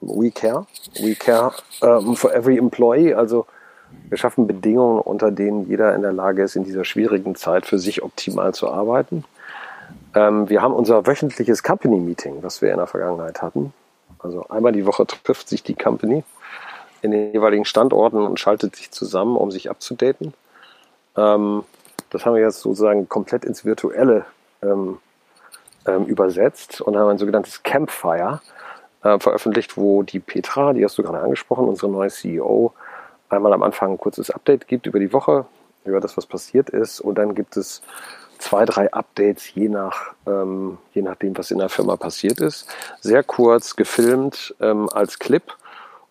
we 0.00 0.30
care, 0.30 0.66
we 1.00 1.14
care 1.14 1.52
um, 1.80 2.16
for 2.16 2.32
every 2.32 2.58
employee. 2.58 3.14
Also 3.14 3.46
wir 4.08 4.18
schaffen 4.18 4.46
Bedingungen, 4.46 5.00
unter 5.00 5.30
denen 5.30 5.66
jeder 5.66 5.94
in 5.94 6.02
der 6.02 6.12
Lage 6.12 6.42
ist, 6.42 6.56
in 6.56 6.64
dieser 6.64 6.84
schwierigen 6.84 7.34
Zeit 7.34 7.66
für 7.66 7.78
sich 7.78 8.02
optimal 8.02 8.52
zu 8.54 8.70
arbeiten. 8.70 9.24
Ähm, 10.14 10.48
wir 10.48 10.62
haben 10.62 10.74
unser 10.74 11.06
wöchentliches 11.06 11.62
Company 11.62 11.98
Meeting, 11.98 12.42
was 12.42 12.60
wir 12.62 12.70
in 12.70 12.78
der 12.78 12.86
Vergangenheit 12.86 13.42
hatten. 13.42 13.72
Also 14.18 14.46
einmal 14.48 14.72
die 14.72 14.86
Woche 14.86 15.06
trifft 15.06 15.48
sich 15.48 15.62
die 15.62 15.74
Company 15.74 16.24
in 17.00 17.10
den 17.10 17.32
jeweiligen 17.32 17.64
Standorten 17.64 18.24
und 18.24 18.38
schaltet 18.38 18.76
sich 18.76 18.90
zusammen, 18.90 19.36
um 19.36 19.50
sich 19.50 19.70
abzudaten. 19.70 20.34
Ähm, 21.16 21.64
das 22.10 22.26
haben 22.26 22.34
wir 22.34 22.42
jetzt 22.42 22.60
sozusagen 22.60 23.08
komplett 23.08 23.44
ins 23.44 23.64
Virtuelle 23.64 24.26
ähm, 24.62 24.98
ähm, 25.86 26.04
übersetzt 26.04 26.80
und 26.80 26.96
haben 26.96 27.08
ein 27.08 27.18
sogenanntes 27.18 27.62
Campfire 27.62 28.40
äh, 29.02 29.18
veröffentlicht, 29.18 29.76
wo 29.76 30.02
die 30.02 30.20
Petra, 30.20 30.72
die 30.72 30.84
hast 30.84 30.98
du 30.98 31.02
gerade 31.02 31.20
angesprochen, 31.20 31.66
unsere 31.66 31.90
neue 31.90 32.10
CEO, 32.10 32.72
einmal 33.32 33.52
am 33.52 33.62
Anfang 33.62 33.92
ein 33.92 33.98
kurzes 33.98 34.30
Update 34.30 34.68
gibt 34.68 34.86
über 34.86 34.98
die 34.98 35.12
Woche, 35.12 35.46
über 35.84 36.00
das, 36.00 36.16
was 36.16 36.26
passiert 36.26 36.70
ist. 36.70 37.00
Und 37.00 37.16
dann 37.16 37.34
gibt 37.34 37.56
es 37.56 37.82
zwei, 38.38 38.64
drei 38.64 38.92
Updates, 38.92 39.54
je, 39.54 39.68
nach, 39.68 40.14
ähm, 40.26 40.78
je 40.94 41.02
nachdem, 41.02 41.36
was 41.36 41.50
in 41.50 41.58
der 41.58 41.68
Firma 41.68 41.96
passiert 41.96 42.40
ist. 42.40 42.66
Sehr 43.00 43.22
kurz 43.22 43.76
gefilmt 43.76 44.54
ähm, 44.60 44.88
als 44.90 45.18
Clip. 45.18 45.42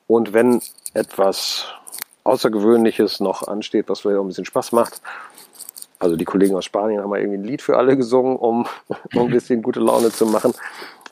Und 0.08 0.34
wenn 0.34 0.62
etwas 0.94 1.68
Außergewöhnliches 2.24 3.20
noch 3.20 3.48
ansteht, 3.48 3.90
was 3.90 4.02
vielleicht 4.02 4.18
auch 4.18 4.24
ein 4.24 4.28
bisschen 4.28 4.46
Spaß 4.46 4.72
macht, 4.72 5.02
also 6.00 6.16
die 6.16 6.26
Kollegen 6.26 6.56
aus 6.56 6.66
Spanien 6.66 7.02
haben 7.02 7.10
mal 7.12 7.20
irgendwie 7.20 7.38
ein 7.38 7.44
Lied 7.44 7.62
für 7.62 7.78
alle 7.78 7.96
gesungen, 7.96 8.36
um, 8.36 8.66
um 9.16 9.22
ein 9.22 9.30
bisschen 9.30 9.62
gute 9.62 9.80
Laune 9.80 10.12
zu 10.12 10.26
machen. 10.26 10.54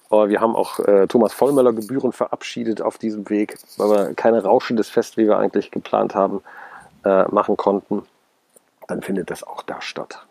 Aber 0.09 0.29
wir 0.29 0.41
haben 0.41 0.55
auch 0.55 0.79
äh, 0.79 1.07
Thomas 1.07 1.33
Vollmöller 1.33 1.73
Gebühren 1.73 2.11
verabschiedet 2.11 2.81
auf 2.81 2.97
diesem 2.97 3.29
Weg, 3.29 3.57
weil 3.77 3.89
wir 3.89 4.13
keine 4.15 4.43
rauschendes 4.43 4.89
Fest, 4.89 5.17
wie 5.17 5.27
wir 5.27 5.37
eigentlich 5.37 5.71
geplant 5.71 6.15
haben, 6.15 6.41
äh, 7.05 7.23
machen 7.25 7.57
konnten. 7.57 8.03
Dann 8.87 9.03
findet 9.03 9.29
das 9.29 9.43
auch 9.43 9.61
da 9.61 9.81
statt. 9.81 10.25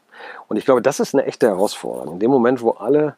Und 0.48 0.56
ich 0.56 0.64
glaube, 0.64 0.82
das 0.82 0.98
ist 0.98 1.14
eine 1.14 1.24
echte 1.26 1.46
Herausforderung. 1.46 2.14
In 2.14 2.20
dem 2.20 2.30
Moment, 2.30 2.60
wo 2.60 2.70
alle 2.72 3.16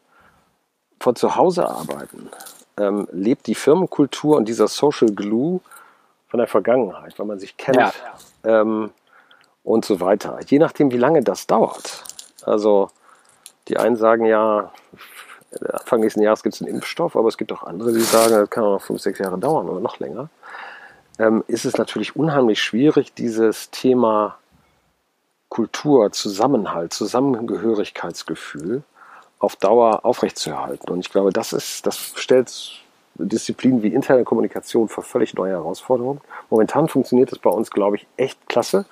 von 0.99 1.15
zu 1.15 1.35
Hause 1.35 1.67
arbeiten, 1.67 2.29
ähm, 2.77 3.07
lebt 3.11 3.47
die 3.47 3.55
Firmenkultur 3.55 4.37
und 4.37 4.47
dieser 4.47 4.67
Social 4.67 5.09
Glue 5.09 5.61
von 6.27 6.37
der 6.37 6.47
Vergangenheit, 6.47 7.17
weil 7.17 7.25
man 7.25 7.39
sich 7.39 7.57
kennt 7.57 7.77
ja. 7.77 7.91
ähm, 8.43 8.91
und 9.63 9.83
so 9.83 9.99
weiter. 9.99 10.39
Je 10.45 10.59
nachdem, 10.59 10.91
wie 10.91 10.97
lange 10.97 11.23
das 11.23 11.47
dauert. 11.47 12.03
Also 12.43 12.89
die 13.67 13.77
einen 13.77 13.95
sagen 13.95 14.25
ja, 14.25 14.71
Anfang 15.73 15.99
nächsten 15.99 16.21
Jahres 16.21 16.43
gibt 16.43 16.55
es 16.55 16.61
einen 16.61 16.73
Impfstoff, 16.75 17.15
aber 17.15 17.27
es 17.27 17.37
gibt 17.37 17.51
auch 17.51 17.63
andere, 17.63 17.91
die 17.91 17.99
sagen, 17.99 18.33
das 18.33 18.49
kann 18.49 18.63
auch 18.63 18.73
noch 18.73 18.81
fünf, 18.81 19.01
sechs 19.01 19.19
Jahre 19.19 19.37
dauern 19.37 19.67
oder 19.69 19.81
noch 19.81 19.99
länger. 19.99 20.29
Ähm, 21.19 21.43
ist 21.47 21.65
es 21.65 21.77
natürlich 21.77 22.15
unheimlich 22.15 22.61
schwierig, 22.61 23.13
dieses 23.13 23.69
Thema 23.69 24.37
Kultur, 25.49 26.11
Zusammenhalt, 26.13 26.93
Zusammengehörigkeitsgefühl 26.93 28.83
auf 29.39 29.57
Dauer 29.57 30.05
aufrechtzuerhalten. 30.05 30.89
Und 30.89 30.99
ich 31.01 31.11
glaube, 31.11 31.31
das 31.31 31.51
ist, 31.51 31.85
das 31.85 32.13
stellt 32.15 32.81
Disziplinen 33.15 33.83
wie 33.83 33.93
interne 33.93 34.23
Kommunikation 34.23 34.87
vor 34.87 35.03
völlig 35.03 35.33
neue 35.33 35.51
Herausforderungen. 35.51 36.21
Momentan 36.49 36.87
funktioniert 36.87 37.31
das 37.31 37.39
bei 37.39 37.49
uns, 37.49 37.69
glaube 37.71 37.97
ich, 37.97 38.07
echt 38.15 38.39
klasse. 38.47 38.85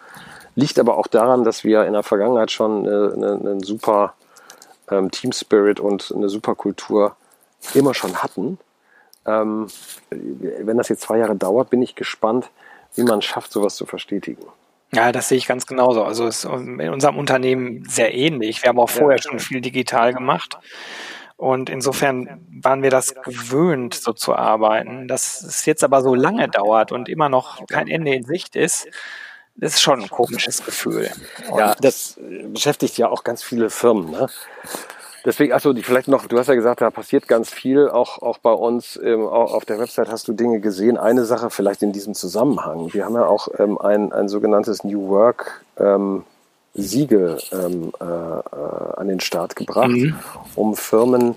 Liegt 0.55 0.77
aber 0.79 0.97
auch 0.97 1.07
daran, 1.07 1.45
dass 1.45 1.63
wir 1.63 1.85
in 1.85 1.93
der 1.93 2.03
Vergangenheit 2.03 2.51
schon 2.51 2.87
einen 2.87 3.47
eine 3.47 3.59
super 3.61 4.13
ähm, 4.91 5.11
Team 5.11 5.31
Spirit 5.31 5.79
und 5.79 6.13
eine 6.15 6.29
super 6.29 6.55
Kultur 6.55 7.15
immer 7.73 7.93
schon 7.93 8.21
hatten. 8.21 8.57
Ähm, 9.25 9.67
wenn 10.09 10.77
das 10.77 10.89
jetzt 10.89 11.01
zwei 11.01 11.17
Jahre 11.17 11.35
dauert, 11.35 11.69
bin 11.69 11.81
ich 11.81 11.95
gespannt, 11.95 12.49
wie 12.95 13.03
man 13.03 13.19
es 13.19 13.25
schafft, 13.25 13.51
sowas 13.51 13.75
zu 13.75 13.85
verstetigen. 13.85 14.43
Ja, 14.91 15.11
das 15.11 15.29
sehe 15.29 15.37
ich 15.37 15.45
ganz 15.45 15.67
genauso. 15.67 16.03
Also 16.03 16.25
ist 16.25 16.45
in 16.45 16.89
unserem 16.89 17.17
Unternehmen 17.17 17.85
sehr 17.87 18.13
ähnlich. 18.13 18.63
Wir 18.63 18.69
haben 18.69 18.79
auch 18.79 18.89
vorher 18.89 19.21
schon 19.21 19.39
viel 19.39 19.61
digital 19.61 20.13
gemacht. 20.13 20.57
Und 21.37 21.69
insofern 21.69 22.45
waren 22.61 22.81
wir 22.81 22.89
das 22.89 23.13
gewöhnt, 23.13 23.93
so 23.93 24.13
zu 24.13 24.35
arbeiten. 24.35 25.07
Dass 25.07 25.43
es 25.43 25.65
jetzt 25.65 25.83
aber 25.83 26.01
so 26.01 26.15
lange 26.15 26.49
dauert 26.49 26.91
und 26.91 27.07
immer 27.07 27.29
noch 27.29 27.65
kein 27.67 27.87
Ende 27.87 28.13
in 28.15 28.23
Sicht 28.23 28.55
ist, 28.55 28.87
das 29.59 29.73
ist 29.73 29.81
schon 29.81 30.01
ein 30.01 30.09
komisches 30.09 30.63
Gefühl. 30.63 31.09
Und 31.49 31.59
ja, 31.59 31.75
das 31.81 32.17
beschäftigt 32.47 32.97
ja 32.97 33.09
auch 33.09 33.23
ganz 33.23 33.43
viele 33.43 33.69
Firmen. 33.69 34.11
Ne? 34.11 34.27
Deswegen, 35.25 35.51
achso, 35.51 35.73
vielleicht 35.75 36.07
noch, 36.07 36.27
du 36.27 36.39
hast 36.39 36.47
ja 36.47 36.55
gesagt, 36.55 36.81
da 36.81 36.89
passiert 36.91 37.27
ganz 37.27 37.49
viel, 37.49 37.89
auch, 37.89 38.21
auch 38.21 38.37
bei 38.37 38.53
uns 38.53 38.97
ähm, 39.03 39.27
auch 39.27 39.53
auf 39.53 39.65
der 39.65 39.77
Website 39.79 40.09
hast 40.09 40.27
du 40.29 40.33
Dinge 40.33 40.61
gesehen. 40.61 40.97
Eine 40.97 41.25
Sache 41.25 41.49
vielleicht 41.49 41.83
in 41.83 41.91
diesem 41.91 42.13
Zusammenhang. 42.13 42.93
Wir 42.93 43.05
haben 43.05 43.15
ja 43.15 43.25
auch 43.25 43.49
ähm, 43.59 43.77
ein, 43.77 44.13
ein 44.13 44.29
sogenanntes 44.29 44.83
New 44.83 45.09
Work 45.09 45.63
ähm, 45.77 46.23
Siegel 46.73 47.37
ähm, 47.51 47.91
äh, 47.99 48.05
äh, 48.05 48.93
an 48.95 49.07
den 49.07 49.19
Start 49.19 49.55
gebracht, 49.55 49.89
mhm. 49.89 50.17
um 50.55 50.75
Firmen 50.75 51.35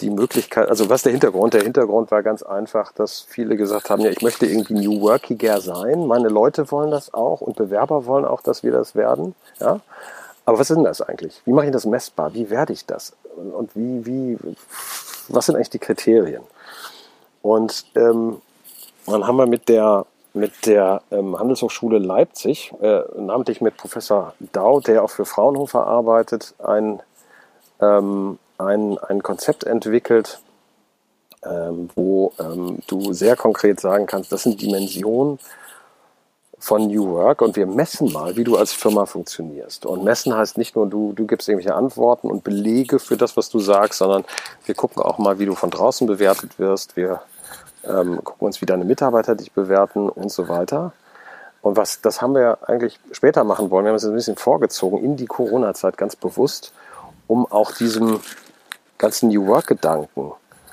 die 0.00 0.10
Möglichkeit, 0.10 0.68
also 0.68 0.88
was 0.88 1.02
der 1.02 1.12
Hintergrund? 1.12 1.54
Der 1.54 1.62
Hintergrund 1.62 2.10
war 2.10 2.22
ganz 2.22 2.42
einfach, 2.42 2.92
dass 2.92 3.20
viele 3.20 3.56
gesagt 3.56 3.90
haben, 3.90 4.02
ja, 4.02 4.10
ich 4.10 4.22
möchte 4.22 4.46
irgendwie 4.46 4.74
New 4.74 5.00
Workiger 5.00 5.60
sein. 5.60 6.06
Meine 6.06 6.28
Leute 6.28 6.70
wollen 6.70 6.90
das 6.90 7.12
auch 7.14 7.40
und 7.40 7.56
Bewerber 7.56 8.06
wollen 8.06 8.24
auch, 8.24 8.40
dass 8.40 8.62
wir 8.62 8.72
das 8.72 8.94
werden. 8.94 9.34
Ja? 9.60 9.80
Aber 10.44 10.58
was 10.58 10.70
ist 10.70 10.76
denn 10.76 10.84
das 10.84 11.02
eigentlich? 11.02 11.42
Wie 11.44 11.52
mache 11.52 11.66
ich 11.66 11.72
das 11.72 11.84
messbar? 11.84 12.32
Wie 12.34 12.48
werde 12.48 12.72
ich 12.72 12.86
das? 12.86 13.14
Und 13.36 13.74
wie, 13.76 14.06
wie, 14.06 14.38
was 15.28 15.46
sind 15.46 15.56
eigentlich 15.56 15.70
die 15.70 15.78
Kriterien? 15.78 16.42
Und 17.42 17.84
ähm, 17.94 18.40
dann 19.06 19.26
haben 19.26 19.36
wir 19.36 19.46
mit 19.46 19.68
der, 19.68 20.06
mit 20.34 20.66
der 20.66 21.02
ähm, 21.10 21.38
Handelshochschule 21.38 21.98
Leipzig, 21.98 22.72
äh, 22.80 23.02
namentlich 23.16 23.60
mit 23.60 23.76
Professor 23.76 24.34
Dau, 24.52 24.80
der 24.80 25.04
auch 25.04 25.10
für 25.10 25.24
Fraunhofer 25.24 25.86
arbeitet, 25.86 26.54
ein, 26.58 27.00
ähm, 27.80 28.38
ein, 28.58 28.98
ein 28.98 29.22
Konzept 29.22 29.64
entwickelt, 29.64 30.40
ähm, 31.44 31.88
wo 31.94 32.32
ähm, 32.38 32.80
du 32.86 33.12
sehr 33.12 33.36
konkret 33.36 33.80
sagen 33.80 34.06
kannst, 34.06 34.32
das 34.32 34.42
sind 34.42 34.60
Dimensionen, 34.60 35.38
von 36.58 36.88
New 36.88 37.10
Work 37.10 37.42
und 37.42 37.56
wir 37.56 37.66
messen 37.66 38.12
mal, 38.12 38.36
wie 38.36 38.44
du 38.44 38.56
als 38.56 38.72
Firma 38.72 39.06
funktionierst. 39.06 39.86
Und 39.86 40.04
messen 40.04 40.34
heißt 40.34 40.58
nicht 40.58 40.74
nur, 40.74 40.88
du, 40.88 41.12
du 41.12 41.26
gibst 41.26 41.48
irgendwelche 41.48 41.74
Antworten 41.74 42.30
und 42.30 42.44
Belege 42.44 42.98
für 42.98 43.16
das, 43.16 43.36
was 43.36 43.48
du 43.48 43.60
sagst, 43.60 43.98
sondern 43.98 44.24
wir 44.64 44.74
gucken 44.74 45.02
auch 45.02 45.18
mal, 45.18 45.38
wie 45.38 45.46
du 45.46 45.54
von 45.54 45.70
draußen 45.70 46.06
bewertet 46.06 46.58
wirst. 46.58 46.96
Wir 46.96 47.22
ähm, 47.84 48.22
gucken 48.24 48.46
uns, 48.46 48.60
wie 48.60 48.66
deine 48.66 48.84
Mitarbeiter 48.84 49.36
dich 49.36 49.52
bewerten 49.52 50.08
und 50.08 50.32
so 50.32 50.48
weiter. 50.48 50.92
Und 51.62 51.76
was, 51.76 52.00
das 52.00 52.22
haben 52.22 52.34
wir 52.34 52.58
eigentlich 52.68 52.98
später 53.12 53.44
machen 53.44 53.70
wollen. 53.70 53.84
Wir 53.84 53.90
haben 53.90 53.96
es 53.96 54.04
ein 54.04 54.14
bisschen 54.14 54.36
vorgezogen 54.36 55.02
in 55.02 55.16
die 55.16 55.26
Corona-Zeit 55.26 55.96
ganz 55.96 56.16
bewusst, 56.16 56.72
um 57.28 57.46
auch 57.46 57.72
diesem 57.72 58.20
ganzen 58.98 59.28
New 59.28 59.46
Work-Gedanken 59.46 60.32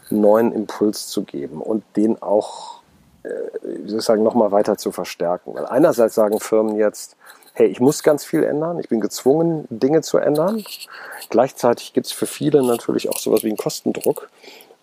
einen 0.09 0.21
neuen 0.21 0.51
Impuls 0.51 1.07
zu 1.07 1.23
geben 1.23 1.61
und 1.61 1.83
den 1.95 2.21
auch 2.21 2.81
äh, 3.25 3.29
wie 3.63 3.89
soll 3.89 3.99
ich 3.99 4.05
sagen, 4.05 4.23
nochmal 4.23 4.51
weiter 4.51 4.77
zu 4.77 4.91
verstärken. 4.91 5.53
Weil 5.55 5.65
einerseits 5.65 6.15
sagen 6.15 6.39
Firmen 6.39 6.77
jetzt, 6.77 7.15
hey, 7.53 7.67
ich 7.67 7.79
muss 7.79 8.03
ganz 8.03 8.23
viel 8.23 8.43
ändern, 8.43 8.79
ich 8.79 8.89
bin 8.89 8.99
gezwungen, 8.99 9.65
Dinge 9.69 10.01
zu 10.01 10.17
ändern. 10.17 10.63
Gleichzeitig 11.29 11.93
gibt 11.93 12.07
es 12.07 12.11
für 12.11 12.27
viele 12.27 12.61
natürlich 12.63 13.09
auch 13.09 13.17
sowas 13.17 13.43
wie 13.43 13.47
einen 13.47 13.57
Kostendruck. 13.57 14.29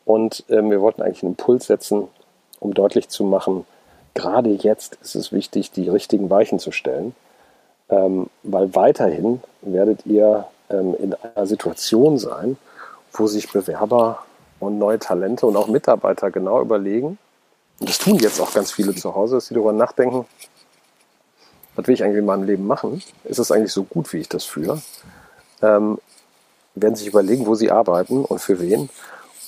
Und 0.05 0.45
äh, 0.49 0.63
wir 0.63 0.81
wollten 0.81 1.03
eigentlich 1.03 1.23
einen 1.23 1.33
Impuls 1.33 1.67
setzen, 1.67 2.09
um 2.59 2.75
deutlich 2.75 3.09
zu 3.09 3.25
machen, 3.25 3.67
gerade 4.15 4.51
jetzt 4.51 4.99
ist 5.03 5.15
es 5.15 5.33
wichtig, 5.33 5.71
die 5.71 5.89
richtigen 5.89 6.29
Weichen 6.31 6.59
zu 6.59 6.73
stellen. 6.73 7.15
Ähm, 7.89 8.29
weil 8.43 8.75
weiterhin 8.75 9.43
werdet 9.61 10.07
ihr 10.07 10.47
ähm, 10.71 10.95
in 10.99 11.15
einer 11.15 11.47
Situation 11.47 12.19
sein, 12.19 12.57
wo 13.13 13.27
sich 13.27 13.51
Bewerber 13.51 14.25
und 14.61 14.79
neue 14.79 14.99
Talente 14.99 15.47
und 15.47 15.57
auch 15.57 15.69
Mitarbeiter 15.69 16.31
genau 16.31 16.61
überlegen, 16.61 17.19
und 17.83 17.89
das 17.89 17.99
tun 17.99 18.17
jetzt 18.17 18.41
auch 18.41 18.55
ganz 18.55 18.71
viele 18.71 18.95
zu 18.95 19.15
Hause, 19.17 19.35
dass 19.35 19.47
sie 19.47 19.55
darüber 19.55 19.73
nachdenken, 19.73 20.25
was 21.75 21.87
will 21.87 21.95
ich 21.95 22.05
eigentlich 22.05 22.19
in 22.19 22.27
meinem 22.27 22.45
Leben 22.45 22.65
machen? 22.65 23.03
Ist 23.25 23.41
das 23.41 23.51
eigentlich 23.51 23.73
so 23.73 23.83
gut, 23.83 24.13
wie 24.13 24.19
ich 24.19 24.29
das 24.29 24.45
fühle? 24.45 24.81
Ähm, 25.63 25.99
werden 26.77 26.95
sich 26.95 27.09
überlegen, 27.09 27.47
wo 27.47 27.57
sie 27.57 27.71
arbeiten 27.73 28.25
und 28.25 28.39
für 28.39 28.61
wen. 28.61 28.89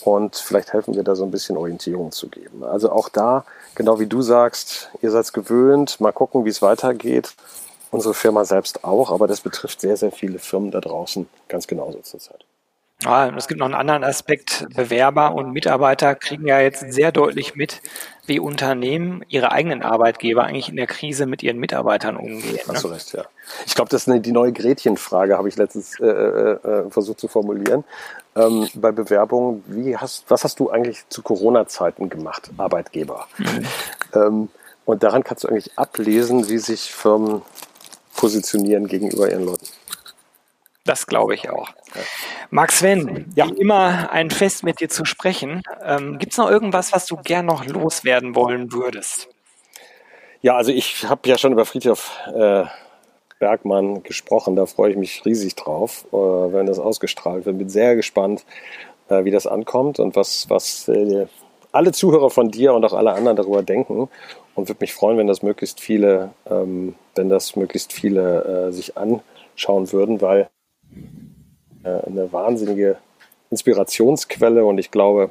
Und 0.03 0.37
vielleicht 0.37 0.72
helfen 0.72 0.94
wir 0.94 1.05
da 1.05 1.14
so 1.14 1.24
ein 1.24 1.31
bisschen 1.31 1.57
Orientierung 1.57 2.12
zu 2.12 2.29
geben. 2.29 2.64
Also 2.64 2.90
auch 2.90 3.09
da, 3.09 3.44
genau 3.74 4.00
wie 4.00 4.07
du 4.07 4.20
sagst, 4.20 4.90
ihr 5.00 5.11
seid 5.11 5.33
gewöhnt, 5.33 6.00
mal 6.00 6.12
gucken, 6.12 6.44
wie 6.44 6.50
es 6.50 6.61
weitergeht. 6.61 7.35
Unsere 7.90 8.14
Firma 8.14 8.44
selbst 8.44 8.85
auch, 8.85 9.12
aber 9.12 9.29
das 9.29 9.40
betrifft 9.40 9.81
sehr, 9.81 9.96
sehr 9.96 10.11
viele 10.11 10.40
Firmen 10.40 10.72
da 10.72 10.81
draußen 10.81 11.29
ganz 11.48 11.66
genauso 11.66 12.00
zurzeit. 12.00 12.44
Ja, 13.02 13.28
es 13.37 13.48
gibt 13.48 13.61
noch 13.61 13.66
einen 13.66 13.74
anderen 13.74 14.04
Aspekt. 14.04 14.66
Bewerber 14.74 15.35
und 15.35 15.52
Mitarbeiter 15.52 16.14
kriegen 16.14 16.46
ja 16.46 16.61
jetzt 16.61 16.80
sehr 16.92 17.12
deutlich 17.12 17.54
mit, 17.54 17.83
wie 18.26 18.40
Unternehmen 18.40 19.22
ihre 19.28 19.52
eigenen 19.52 19.83
Arbeitgeber 19.83 20.44
eigentlich 20.44 20.68
in 20.68 20.76
der 20.76 20.87
Krise 20.87 21.26
mit 21.26 21.42
ihren 21.42 21.59
Mitarbeitern 21.59 22.16
umgehen. 22.16 22.61
Hast 22.66 22.85
du 22.85 22.88
ne? 22.88 22.94
recht, 22.94 23.12
ja. 23.12 23.24
Ich 23.66 23.74
glaube, 23.74 23.90
das 23.90 24.07
ist 24.07 24.24
die 24.24 24.33
neue 24.33 24.52
Gretchenfrage, 24.52 25.37
habe 25.37 25.48
ich 25.48 25.57
letztens 25.57 25.98
äh, 26.00 26.07
äh, 26.07 26.52
äh, 26.52 26.90
versucht 26.90 27.20
zu 27.20 27.28
formulieren. 27.28 27.85
Ähm, 28.37 28.68
bei 28.74 28.90
Bewerbungen, 28.90 29.62
wie 29.66 29.96
hast, 29.96 30.24
was 30.28 30.44
hast 30.44 30.59
du 30.59 30.70
eigentlich 30.70 31.07
zu 31.09 31.22
Corona-Zeiten 31.22 32.09
gemacht, 32.09 32.50
Arbeitgeber? 32.57 33.26
Mhm. 33.38 33.66
Ähm, 34.14 34.48
und 34.85 35.02
daran 35.02 35.24
kannst 35.24 35.42
du 35.42 35.48
eigentlich 35.48 35.76
ablesen, 35.76 36.48
wie 36.48 36.59
sich 36.59 36.92
Firmen 36.92 37.42
positionieren 38.14 38.87
gegenüber 38.87 39.28
ihren 39.28 39.44
Leuten. 39.44 39.66
Das 40.85 41.09
glaube 41.09 41.35
ich 41.35 41.50
auch. 41.50 41.68
Max 42.50 42.78
Sven, 42.78 43.33
ja. 43.35 43.46
wie 43.46 43.61
immer 43.61 44.11
ein 44.11 44.30
Fest 44.30 44.64
mit 44.64 44.80
dir 44.80 44.88
zu 44.88 45.04
sprechen. 45.04 45.62
Ähm, 45.85 46.18
Gibt 46.18 46.33
es 46.33 46.38
noch 46.38 46.50
irgendwas, 46.50 46.92
was 46.92 47.07
du 47.07 47.16
gern 47.16 47.46
noch 47.46 47.66
loswerden 47.66 48.35
wollen 48.35 48.72
würdest? 48.72 49.28
Ja, 50.42 50.57
also 50.57 50.72
ich 50.72 51.09
habe 51.09 51.28
ja 51.28 51.38
schon 51.38 51.52
über 51.52 51.64
Friedhof 51.64 52.18
äh, 52.35 52.64
Bergmann 53.38 54.02
gesprochen. 54.02 54.57
Da 54.57 54.66
freue 54.66 54.90
ich 54.90 54.96
mich 54.96 55.24
riesig 55.24 55.54
drauf, 55.54 56.07
äh, 56.12 56.16
wenn 56.16 56.66
das 56.66 56.78
ausgestrahlt 56.78 57.46
wird. 57.46 57.59
Bin 57.59 57.68
sehr 57.68 57.96
gespannt, 57.96 58.44
äh, 59.09 59.24
wie 59.24 59.30
das 59.30 59.46
ankommt 59.46 59.98
und 59.98 60.16
was, 60.16 60.48
was 60.50 60.88
äh, 60.88 61.26
alle 61.72 61.92
Zuhörer 61.92 62.30
von 62.30 62.50
dir 62.50 62.74
und 62.74 62.85
auch 62.85 62.92
alle 62.92 63.12
anderen 63.12 63.37
darüber 63.37 63.62
denken. 63.62 64.09
Und 64.54 64.68
würde 64.68 64.80
mich 64.80 64.94
freuen, 64.94 65.18
wenn 65.18 65.26
das 65.26 65.42
möglichst 65.42 65.80
viele, 65.80 66.30
ähm, 66.48 66.94
wenn 67.16 67.28
das 67.28 67.57
möglichst 67.57 67.92
viele 67.92 68.68
äh, 68.68 68.72
sich 68.72 68.96
anschauen 68.96 69.92
würden, 69.92 70.20
weil 70.20 70.48
eine 71.85 72.33
wahnsinnige 72.33 72.97
Inspirationsquelle 73.51 74.64
und 74.64 74.79
ich 74.79 74.90
glaube, 74.90 75.31